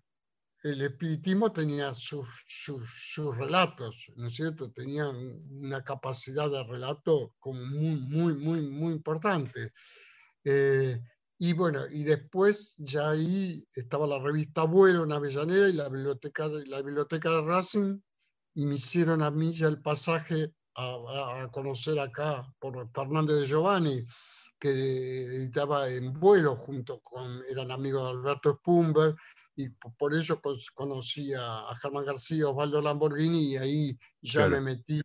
el 0.66 0.83
espiritismo 0.83 1.52
tenía 1.52 1.94
sus, 1.94 2.26
sus, 2.44 3.37
relatos, 3.37 4.11
¿no 4.16 4.26
es 4.26 4.35
cierto? 4.35 4.70
Tenía 4.72 5.09
una 5.09 5.83
capacidad 5.85 6.50
de 6.50 6.64
relato 6.64 7.35
muy, 7.44 8.00
muy, 8.00 8.35
muy, 8.35 8.68
muy 8.68 8.92
importante. 8.92 9.72
Eh, 10.44 11.00
y 11.38 11.52
bueno, 11.52 11.83
y 11.90 12.02
después 12.02 12.74
ya 12.79 13.11
ahí 13.11 13.64
estaba 13.74 14.09
la 14.09 14.18
revista 14.18 14.62
Abuelo 14.62 15.05
en 15.05 15.12
Avellaneda 15.12 15.68
y 15.68 15.72
la 15.72 15.88
biblioteca, 15.88 16.48
de, 16.48 16.66
la 16.66 16.83
biblioteca 16.83 17.31
de 17.31 17.42
Racing, 17.42 18.00
y 18.55 18.66
me 18.66 18.74
hicieron 18.74 19.22
a 19.22 19.31
mí 19.31 19.52
ya 19.52 19.68
el 19.68 19.81
pasaje 19.81 20.52
a, 20.74 21.48
conocer 21.52 21.98
acá 22.00 22.44
por 22.59 22.90
Fernández 22.92 23.40
de 23.40 23.46
Giovanni, 23.46 24.05
que 24.59 24.70
editaba 24.70 25.88
en 25.88 26.12
vuelo 26.12 26.57
junto 26.57 27.00
con, 27.00 27.42
eran 27.48 27.70
amigos 27.70 28.02
de 28.02 28.11
Alberto 28.18 28.57
Spumber, 28.59 29.14
y 29.57 29.71
por 29.71 30.14
eso 30.14 30.40
conocí 30.75 31.33
a, 31.35 31.75
Germán 31.81 32.05
García, 32.05 32.49
Osvaldo 32.49 32.81
Lamborghini, 32.81 33.53
y 33.53 33.57
ahí 33.57 33.99
ya 34.21 34.49
me 34.49 34.61
metí 34.61 35.01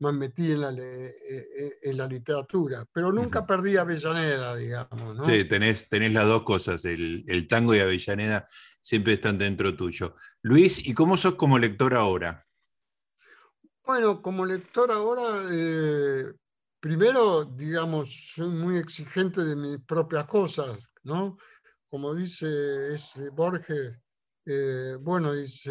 me 0.00 0.12
metí 0.12 0.50
en 0.50 0.60
la, 0.62 0.70
e, 0.70 1.06
e, 1.06 1.78
en 1.82 1.96
la 1.96 2.06
literatura, 2.06 2.86
pero 2.90 3.12
nunca 3.12 3.46
perdí 3.46 3.76
Avellaneda, 3.76 4.56
digamos. 4.56 5.16
¿no? 5.16 5.24
Sí, 5.24 5.44
tenés, 5.44 5.88
tenés 5.88 6.14
las 6.14 6.26
dos 6.26 6.42
cosas, 6.42 6.84
el, 6.86 7.22
el, 7.28 7.46
tango 7.46 7.74
y 7.74 7.80
Avellaneda 7.80 8.46
siempre 8.80 9.14
están 9.14 9.36
dentro 9.38 9.76
tuyo. 9.76 10.14
Luis, 10.42 10.86
¿y 10.86 10.94
cómo 10.94 11.18
sos 11.18 11.34
como 11.34 11.58
lector 11.58 11.94
ahora? 11.94 12.46
Bueno, 13.84 14.22
como 14.22 14.46
lector 14.46 14.90
ahora, 14.90 15.42
eh, 15.52 16.32
primero, 16.80 17.44
digamos, 17.44 18.32
soy 18.34 18.48
muy 18.48 18.78
exigente 18.78 19.44
de 19.44 19.56
mis 19.56 19.78
propias 19.80 20.24
cosas, 20.24 20.90
¿no? 21.02 21.36
Como 21.90 22.14
dice 22.14 22.46
Borges, 23.32 23.98
eh, 24.46 24.96
bueno, 25.00 25.32
dice, 25.32 25.70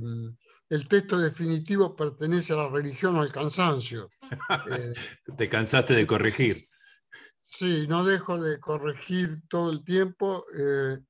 mm, 0.00 0.36
el 0.70 0.88
texto 0.88 1.18
definitivo 1.18 1.94
pertenece 1.94 2.54
a 2.54 2.56
la 2.56 2.68
religión 2.68 3.16
o 3.16 3.22
al 3.22 3.32
cansancio. 3.32 4.10
Eh, 4.70 4.94
Te 5.36 5.48
cansaste 5.48 5.94
de 5.94 6.06
corregir. 6.06 6.56
Sí, 7.46 7.86
no 7.88 8.04
dejo 8.04 8.38
de 8.38 8.58
corregir 8.60 9.42
todo 9.48 9.72
el 9.72 9.82
tiempo, 9.82 10.44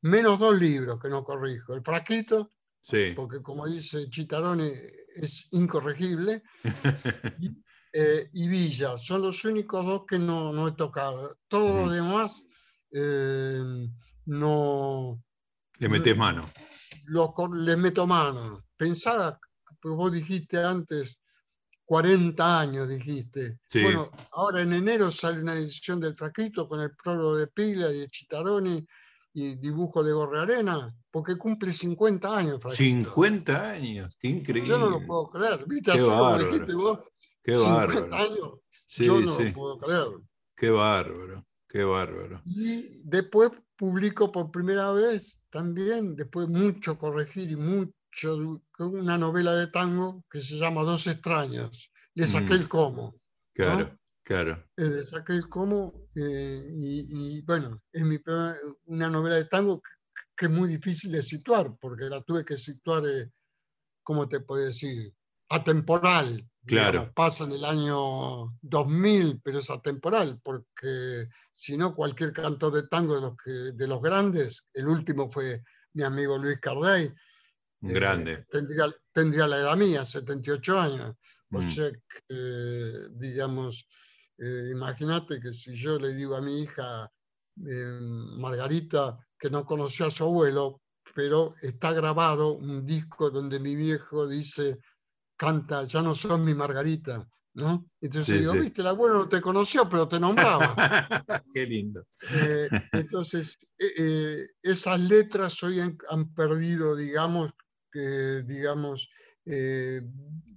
menos 0.02 0.38
dos 0.38 0.56
libros 0.56 1.00
que 1.00 1.08
no 1.08 1.24
corrijo. 1.24 1.74
El 1.74 1.82
Fraquito, 1.82 2.52
sí. 2.80 3.12
porque 3.16 3.42
como 3.42 3.66
dice 3.66 4.08
Chitarone, 4.08 4.72
es 5.16 5.48
incorregible. 5.50 6.42
Eh, 7.92 8.28
y, 8.34 8.48
Villa, 8.48 8.98
son 8.98 9.22
los 9.22 9.44
únicos 9.46 9.84
dos 9.84 10.02
que 10.06 10.18
no, 10.18 10.52
no 10.52 10.68
he 10.68 10.72
tocado. 10.72 11.38
Todos 11.48 11.74
los 11.74 11.92
demás 11.94 12.46
eh, 12.92 13.62
no... 14.28 15.22
Le 15.78 15.88
metes 15.88 16.16
mano. 16.16 16.50
le 17.06 17.76
meto 17.76 18.06
mano. 18.06 18.64
Pensaba, 18.76 19.38
pues 19.80 19.94
vos 19.94 20.12
dijiste 20.12 20.62
antes, 20.62 21.20
40 21.84 22.60
años 22.60 22.88
dijiste. 22.88 23.58
Bueno, 23.72 24.10
ahora 24.32 24.60
en 24.60 24.74
enero 24.74 25.10
sale 25.10 25.40
una 25.40 25.54
edición 25.54 26.00
del 26.00 26.14
Fraquito 26.14 26.68
con 26.68 26.80
el 26.80 26.94
prólogo 26.94 27.36
de 27.36 27.46
Pila 27.46 27.90
y 27.90 28.00
de 28.00 28.08
Chitaroni 28.08 28.86
y 29.32 29.54
dibujo 29.54 30.02
de 30.02 30.12
Gorre 30.12 30.40
Arena, 30.40 30.94
porque 31.10 31.36
cumple 31.36 31.72
50 31.72 32.36
años. 32.36 32.60
50 32.68 33.70
años, 33.70 34.16
qué 34.20 34.28
increíble. 34.28 34.68
Yo 34.68 34.78
no 34.78 34.90
lo 34.90 35.06
puedo 35.06 35.30
creer, 35.30 35.64
¿viste? 35.66 35.92
Qué 35.92 36.02
bárbaro. 36.02 36.44
dijiste 36.44 36.74
vos, 36.74 36.98
qué 37.42 37.54
50 37.54 38.16
años, 38.16 38.50
yo 38.88 39.20
no 39.20 39.38
lo 39.38 39.52
puedo 39.54 39.78
creer. 39.78 40.08
Qué 40.54 40.70
bárbaro, 40.70 41.46
qué 41.68 41.84
bárbaro. 41.84 42.42
Y 42.44 43.00
después 43.04 43.52
publico 43.78 44.30
por 44.30 44.50
primera 44.50 44.92
vez 44.92 45.44
también, 45.50 46.16
después 46.16 46.48
mucho 46.48 46.98
corregir 46.98 47.50
y 47.50 47.56
mucho, 47.56 48.60
una 48.78 49.16
novela 49.16 49.54
de 49.54 49.68
tango 49.68 50.24
que 50.30 50.40
se 50.40 50.56
llama 50.56 50.82
Dos 50.82 51.06
extraños. 51.06 51.90
Le 52.14 52.26
saqué 52.26 52.54
mm. 52.54 52.60
el 52.60 52.68
cómo. 52.68 53.14
Claro. 53.54 53.96
Claro. 54.24 54.62
Eh, 54.76 55.02
saqué 55.04 55.32
el 55.32 55.48
cómo 55.48 56.06
eh, 56.14 56.68
y, 56.70 57.40
bueno, 57.46 57.82
es 57.90 58.02
mi, 58.02 58.18
una 58.84 59.08
novela 59.08 59.36
de 59.36 59.46
tango 59.46 59.80
que, 60.36 60.44
es 60.44 60.50
muy 60.50 60.68
difícil 60.68 61.12
de 61.12 61.22
situar, 61.22 61.74
porque 61.80 62.10
la 62.10 62.20
tuve 62.20 62.44
que 62.44 62.58
situar, 62.58 63.04
eh, 63.06 63.30
¿cómo 64.02 64.28
te 64.28 64.40
puedo 64.40 64.66
decir? 64.66 65.14
Atemporal. 65.48 66.46
Claro. 66.68 67.12
pasa 67.14 67.44
en 67.44 67.52
el 67.52 67.64
año 67.64 68.56
2000, 68.62 69.40
pero 69.42 69.58
es 69.58 69.70
atemporal, 69.70 70.40
porque 70.42 71.26
si 71.50 71.76
no, 71.76 71.94
cualquier 71.94 72.32
cantor 72.32 72.74
de 72.74 72.88
tango 72.88 73.14
de 73.14 73.20
los, 73.22 73.36
que, 73.42 73.50
de 73.50 73.88
los 73.88 74.00
grandes, 74.00 74.64
el 74.74 74.88
último 74.88 75.30
fue 75.30 75.62
mi 75.94 76.02
amigo 76.02 76.38
Luis 76.38 76.58
Carday. 76.60 77.12
Grande. 77.80 78.44
tendría, 78.50 78.92
tendría 79.12 79.46
la 79.46 79.58
edad 79.58 79.76
mía, 79.76 80.04
78 80.04 80.80
años. 80.80 81.16
O 81.50 81.60
mm. 81.60 81.70
sea 81.70 81.90
que, 81.90 83.08
digamos, 83.12 83.88
eh, 84.38 84.70
imagínate 84.72 85.40
que 85.40 85.52
si 85.52 85.74
yo 85.74 85.98
le 85.98 86.14
digo 86.14 86.36
a 86.36 86.42
mi 86.42 86.62
hija 86.62 87.10
eh, 87.66 87.98
Margarita 88.38 89.18
que 89.38 89.50
no 89.50 89.64
conoció 89.64 90.06
a 90.06 90.10
su 90.10 90.24
abuelo, 90.24 90.80
pero 91.14 91.54
está 91.62 91.92
grabado 91.92 92.52
un 92.52 92.84
disco 92.84 93.30
donde 93.30 93.58
mi 93.58 93.74
viejo 93.74 94.26
dice, 94.28 94.78
canta, 95.38 95.84
ya 95.84 96.02
no 96.02 96.14
son 96.14 96.44
mi 96.44 96.52
Margarita, 96.52 97.26
¿no? 97.54 97.86
Entonces 98.02 98.40
digo, 98.40 98.52
viste, 98.52 98.82
el 98.82 98.88
abuelo 98.88 99.20
no 99.20 99.28
te 99.28 99.40
conoció, 99.40 99.88
pero 99.88 100.06
te 100.06 100.20
nombraba. 100.20 100.74
Qué 101.54 101.64
lindo. 101.64 102.06
Eh, 102.30 102.68
entonces, 102.92 103.56
esas 104.62 105.00
letras 105.00 105.62
hoy 105.62 105.80
han, 105.80 105.96
han 106.10 106.34
perdido, 106.34 106.94
digamos, 106.94 107.52
digamos, 108.44 109.08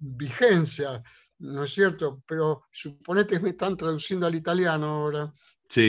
vigencia. 0.02 1.02
¿no 1.42 1.64
es 1.64 1.74
cierto? 1.74 2.24
Pero 2.28 2.64
suponete 2.72 3.36
que 3.36 3.40
me 3.40 3.50
están 3.50 3.76
traduciendo 3.76 4.28
al 4.28 4.36
italiano 4.36 4.88
ahora, 4.88 5.34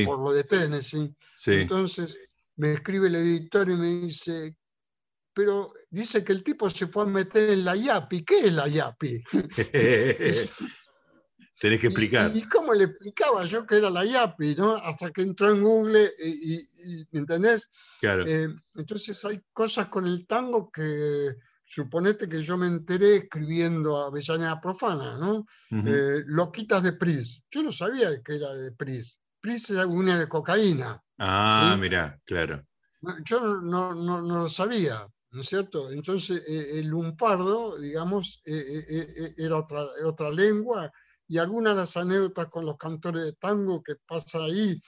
por 0.07 0.19
lo 0.19 0.33
de 0.33 0.45
Tennessee. 0.45 1.15
Entonces 1.47 2.19
me 2.57 2.73
escribe 2.73 3.09
el 3.09 3.17
editor 3.17 3.69
y 3.69 3.77
me 3.77 3.87
dice, 3.87 4.57
pero 5.35 5.73
dice 5.91 6.25
que 6.25 6.33
el 6.33 6.43
tipo 6.43 6.69
se 6.71 6.87
fue 6.87 7.05
a 7.05 7.07
meter 7.07 7.51
en 7.51 7.65
la 7.65 7.77
YAPI. 7.77 8.25
¿Qué 8.25 8.39
es 8.41 8.53
la 8.53 8.69
YAPI? 8.69 9.23
Tenés 11.61 11.81
que 11.81 11.87
explicar. 11.87 12.33
Y, 12.35 12.43
cómo 12.49 12.75
le 12.75 12.85
explicaba 12.85 13.45
yo 13.45 13.65
que 13.67 13.77
era 13.77 13.89
la 13.89 14.05
YAPI, 14.05 14.57
¿no? 14.57 14.75
Hasta 14.75 15.11
que 15.11 15.23
entró 15.23 15.51
en 15.51 15.63
Google 15.63 16.11
y, 16.19 16.67
¿me 17.13 17.21
entendés? 17.21 17.71
Claro. 18.01 18.27
Eh, 18.27 18.49
entonces 18.75 19.25
hay 19.25 19.41
cosas 19.53 19.87
con 19.87 20.07
el 20.07 20.27
tango 20.27 20.71
que 20.73 21.37
suponete 21.65 22.29
que 22.29 22.43
yo 22.43 22.59
me 22.59 22.67
enteré 22.67 23.17
escribiendo 23.17 23.97
a 23.97 24.09
Avellaneda 24.09 24.61
Profana, 24.61 25.17
¿no? 25.17 25.47
Eh, 25.71 26.23
Loquitas 26.27 26.83
de 26.83 26.93
Pris. 26.93 27.45
Yo 27.51 27.63
no 27.63 27.73
sabía 27.73 28.11
que 28.23 28.35
era 28.35 28.53
de 28.55 28.73
Pris. 28.73 29.21
Pris 29.41 29.71
era 29.71 29.87
una 29.87 30.19
de 30.19 30.29
cocaína. 30.29 31.03
Ah, 31.19 31.77
mira, 31.79 32.21
claro. 32.25 32.67
Yo 33.25 33.41
no, 33.41 33.95
no, 33.95 33.95
no, 33.95 34.21
lo 34.21 34.49
sabía, 34.49 35.07
¿no 35.33 35.41
es 35.41 35.49
cierto? 35.49 35.91
Entonces, 35.91 36.43
eh, 36.47 36.79
el 36.79 36.87
lumpardo, 36.87 37.79
digamos, 37.79 38.41
eh, 38.45 39.35
era 39.37 39.59
otra, 39.59 39.85
otra 40.05 40.31
lengua 40.31 40.93
y 41.27 41.39
algunas 41.39 41.75
de 41.75 41.81
las 41.81 41.97
anécdotas 41.97 42.49
con 42.49 42.67
los 42.67 42.77
cantores 42.77 43.25
de 43.25 43.33
tango 43.33 43.83
que 43.83 43.95
pasa 44.07 44.39
ahí, 44.45 44.81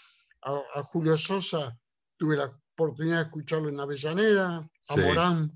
a, 0.42 0.82
Julio 0.82 1.16
Sosa, 1.16 1.74
tuve 2.18 2.36
la 2.36 2.44
oportunidad 2.74 3.16
de 3.16 3.22
escucharlo 3.22 3.70
en 3.70 3.80
Avellaneda, 3.80 4.68
a 4.88 4.96
Morán 4.96 5.54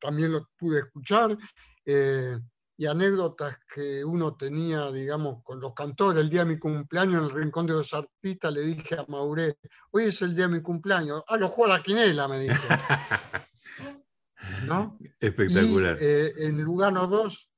también 0.00 0.32
lo 0.32 0.48
pude 0.56 0.80
escuchar, 0.80 1.36
eh, 1.84 2.38
y 2.78 2.86
anécdotas 2.86 3.58
que 3.72 4.04
uno 4.04 4.36
tenía, 4.36 4.90
digamos, 4.92 5.42
con 5.42 5.60
los 5.60 5.72
cantores. 5.72 6.22
El 6.22 6.28
día 6.28 6.44
de 6.44 6.54
mi 6.54 6.58
cumpleaños 6.58 7.18
en 7.18 7.24
el 7.24 7.30
Rincón 7.30 7.66
de 7.66 7.72
los 7.72 7.94
Artistas 7.94 8.52
le 8.52 8.62
dije 8.62 8.96
a 8.96 9.06
Mauré, 9.08 9.58
hoy 9.92 10.04
es 10.04 10.20
el 10.22 10.34
día 10.34 10.46
de 10.46 10.56
mi 10.56 10.62
cumpleaños. 10.62 11.22
Ah, 11.28 11.36
lo 11.36 11.48
juega 11.48 11.76
la 11.76 11.82
quinela, 11.82 12.28
me 12.28 12.40
dijo. 12.40 12.54
¿No? 14.66 14.96
Espectacular. 15.18 15.96
Y, 16.00 16.04
eh, 16.04 16.32
en 16.38 16.60
Lugano 16.60 17.06
2, 17.06 17.50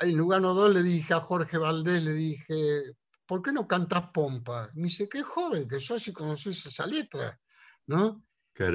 en 0.00 0.16
Lugano 0.16 0.52
2 0.52 0.74
le 0.74 0.82
dije 0.82 1.14
a 1.14 1.20
Jorge 1.20 1.56
Valdés, 1.56 2.02
le 2.02 2.12
dije, 2.12 2.82
¿por 3.26 3.42
qué 3.42 3.52
no 3.52 3.68
cantas 3.68 4.10
pompa? 4.12 4.68
Me 4.74 4.84
dice, 4.84 5.08
qué 5.08 5.22
joven 5.22 5.68
que 5.68 5.78
sos 5.78 6.08
y 6.08 6.12
conoces 6.12 6.66
esa 6.66 6.86
letra, 6.86 7.40
¿no? 7.86 8.24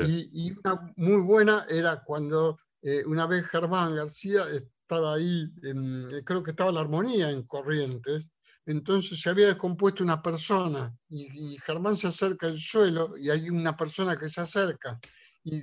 Y, 0.07 0.51
una 0.51 0.93
muy 0.95 1.21
buena 1.21 1.65
era 1.69 2.01
cuando 2.03 2.57
eh, 2.81 3.03
una 3.05 3.27
vez 3.27 3.45
Germán 3.45 3.95
García 3.95 4.43
estaba 4.85 5.15
ahí, 5.15 5.51
eh, 5.63 6.21
creo 6.23 6.43
que 6.43 6.51
estaba 6.51 6.71
la 6.71 6.81
armonía 6.81 7.31
en 7.31 7.43
Corrientes, 7.43 8.23
entonces 8.67 9.19
se 9.19 9.29
había 9.29 9.47
descompuesto 9.47 10.03
una 10.03 10.21
persona 10.21 10.95
y, 11.09 11.57
Germán 11.65 11.97
se 11.97 12.07
acerca 12.07 12.47
al 12.47 12.59
suelo 12.59 13.15
y 13.17 13.29
hay 13.29 13.49
una 13.49 13.75
persona 13.75 14.15
que 14.15 14.29
se 14.29 14.41
acerca 14.41 14.99
y, 15.43 15.61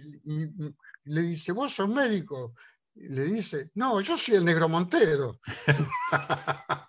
le 1.05 1.23
dice, 1.23 1.53
¿vos 1.53 1.73
sos 1.73 1.89
médico? 1.89 2.55
le 2.95 3.25
dice, 3.25 3.71
no, 3.75 4.01
yo 4.01 4.17
soy 4.17 4.35
el 4.35 4.45
negro 4.45 4.69
Montero. 4.69 5.41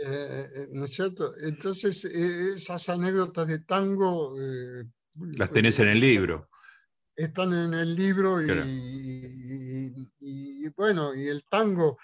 Eh, 0.00 0.68
¿No 0.70 0.84
es 0.84 0.94
cierto? 0.94 1.34
Entonces, 1.40 2.04
esas 2.04 2.88
anécdotas 2.88 3.48
de 3.48 3.58
tango... 3.58 4.32
Las 5.16 5.50
tenés 5.50 5.80
en 5.80 5.88
el 5.88 5.98
libro 5.98 6.48
están 7.18 7.52
en 7.52 7.74
el 7.74 7.96
libro 7.96 8.40
y, 8.40 9.37
bueno, 10.78 11.12
y 11.12 11.26
el 11.26 11.44
tango, 11.50 11.98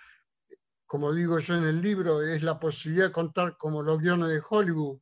como 0.84 1.14
digo 1.14 1.38
yo 1.38 1.54
en 1.54 1.64
el 1.64 1.80
libro, 1.80 2.20
es 2.22 2.42
la 2.42 2.58
posibilidad 2.58 3.06
de 3.06 3.12
contar 3.12 3.56
como 3.56 3.82
los 3.82 3.98
guiones 4.00 4.28
de 4.28 4.42
Hollywood 4.50 4.98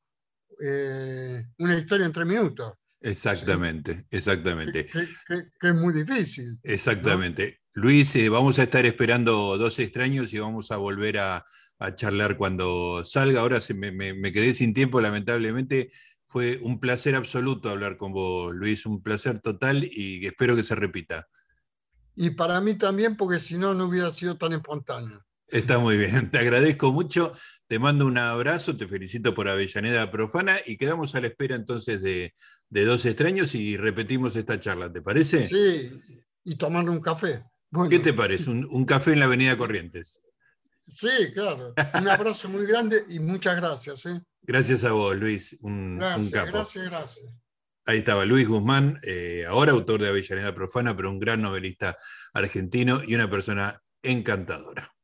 eh, 0.63 1.47
una 1.59 1.79
historia 1.79 2.05
en 2.05 2.13
tres 2.13 2.27
minutos. 2.27 2.75
Exactamente, 3.01 4.07
exactamente. 4.11 4.87
Que, 5.27 5.69
es 5.69 5.75
muy 5.75 5.95
difícil. 5.95 6.59
Exactamente. 6.63 7.63
Luis, 7.73 8.15
eh, 8.17 8.29
vamos 8.29 8.59
a 8.59 8.65
estar 8.65 8.85
esperando 8.85 9.57
dos 9.57 9.79
extraños 9.79 10.33
y 10.35 10.39
vamos 10.39 10.71
a 10.71 10.77
volver 10.77 11.19
a, 11.19 11.45
charlar 11.97 12.37
cuando 12.37 13.05
salga. 13.05 13.41
Ahora 13.41 13.61
se 13.61 13.75
me, 13.75 13.91
quedé 14.31 14.55
sin 14.55 14.73
tiempo, 14.73 15.01
lamentablemente. 15.01 15.91
Fue 16.27 16.61
un 16.63 16.79
placer 16.79 17.17
absoluto 17.17 17.71
hablar 17.71 17.97
con 17.97 18.13
vos, 18.13 18.55
Luis, 18.55 18.87
un 18.87 19.03
placer 19.03 19.41
total 19.41 19.83
y 19.83 20.25
espero 20.25 20.55
que 20.55 20.63
se 20.63 20.77
repita. 20.77 21.27
Y 22.15 22.31
para 22.31 22.61
mí 22.61 22.75
también, 22.75 23.17
porque 23.17 23.39
si 23.39 23.59
no, 23.59 23.75
no 23.75 23.87
hubiera 23.87 24.11
sido 24.11 24.37
tan 24.37 24.53
espontáneo. 24.53 25.25
Está 25.49 25.79
muy 25.79 25.97
bien, 25.97 26.31
te 26.31 26.39
agradezco 26.39 26.93
mucho, 26.93 27.33
te 27.67 27.79
mando 27.79 28.07
un 28.07 28.19
abrazo, 28.19 28.77
te 28.77 28.87
felicito 28.87 29.35
por 29.35 29.49
Avellaneda 29.49 30.11
Profana 30.11 30.57
y 30.67 30.77
quedamos 30.77 31.15
a 31.15 31.21
la 31.21 31.27
espera 31.29 31.57
entonces 31.57 32.03
de, 32.03 32.35
de 32.71 32.85
Dos 32.85 33.05
Extraños 33.05 33.55
y 33.55 33.77
repetimos 33.77 34.35
esta 34.37 34.59
charla, 34.59 34.93
¿te 34.93 35.03
parece? 35.03 35.49
Sí, 35.49 35.91
y 36.45 36.55
tomar 36.57 36.89
un 36.89 37.01
café. 37.01 37.45
¿Qué 37.89 37.99
te 37.99 38.13
parece? 38.13 38.51
Un, 38.51 38.85
café 38.85 39.13
en 39.13 39.21
la 39.21 39.25
Avenida 39.27 39.57
Corrientes. 39.57 40.21
Sí, 40.87 41.33
claro. 41.33 41.75
Un 41.95 42.09
abrazo 42.09 42.49
muy 42.49 42.67
grande 42.67 43.05
y 43.09 43.19
muchas 43.19 43.57
gracias. 43.57 44.05
¿eh? 44.07 44.21
Gracias 44.43 44.85
a 44.85 44.93
vos, 44.93 45.17
Luis. 45.17 45.57
Un, 45.61 45.97
gracias, 45.97 46.53
gracias, 46.53 46.91
gracias. 46.91 47.27
Ahí 47.85 47.99
estaba 47.99 48.25
Luis 48.25 48.47
Guzmán, 48.47 48.99
eh, 49.03 49.45
ahora 49.49 49.73
autor 49.73 50.01
de 50.01 50.09
Avellaneda 50.09 50.55
Profana, 50.55 50.97
pero 50.97 51.11
un 51.11 51.19
gran 51.19 51.43
novelista 51.43 51.97
argentino 52.33 53.03
y 53.05 53.15
una 53.15 53.29
persona 53.29 53.83
encantadora. 54.03 54.95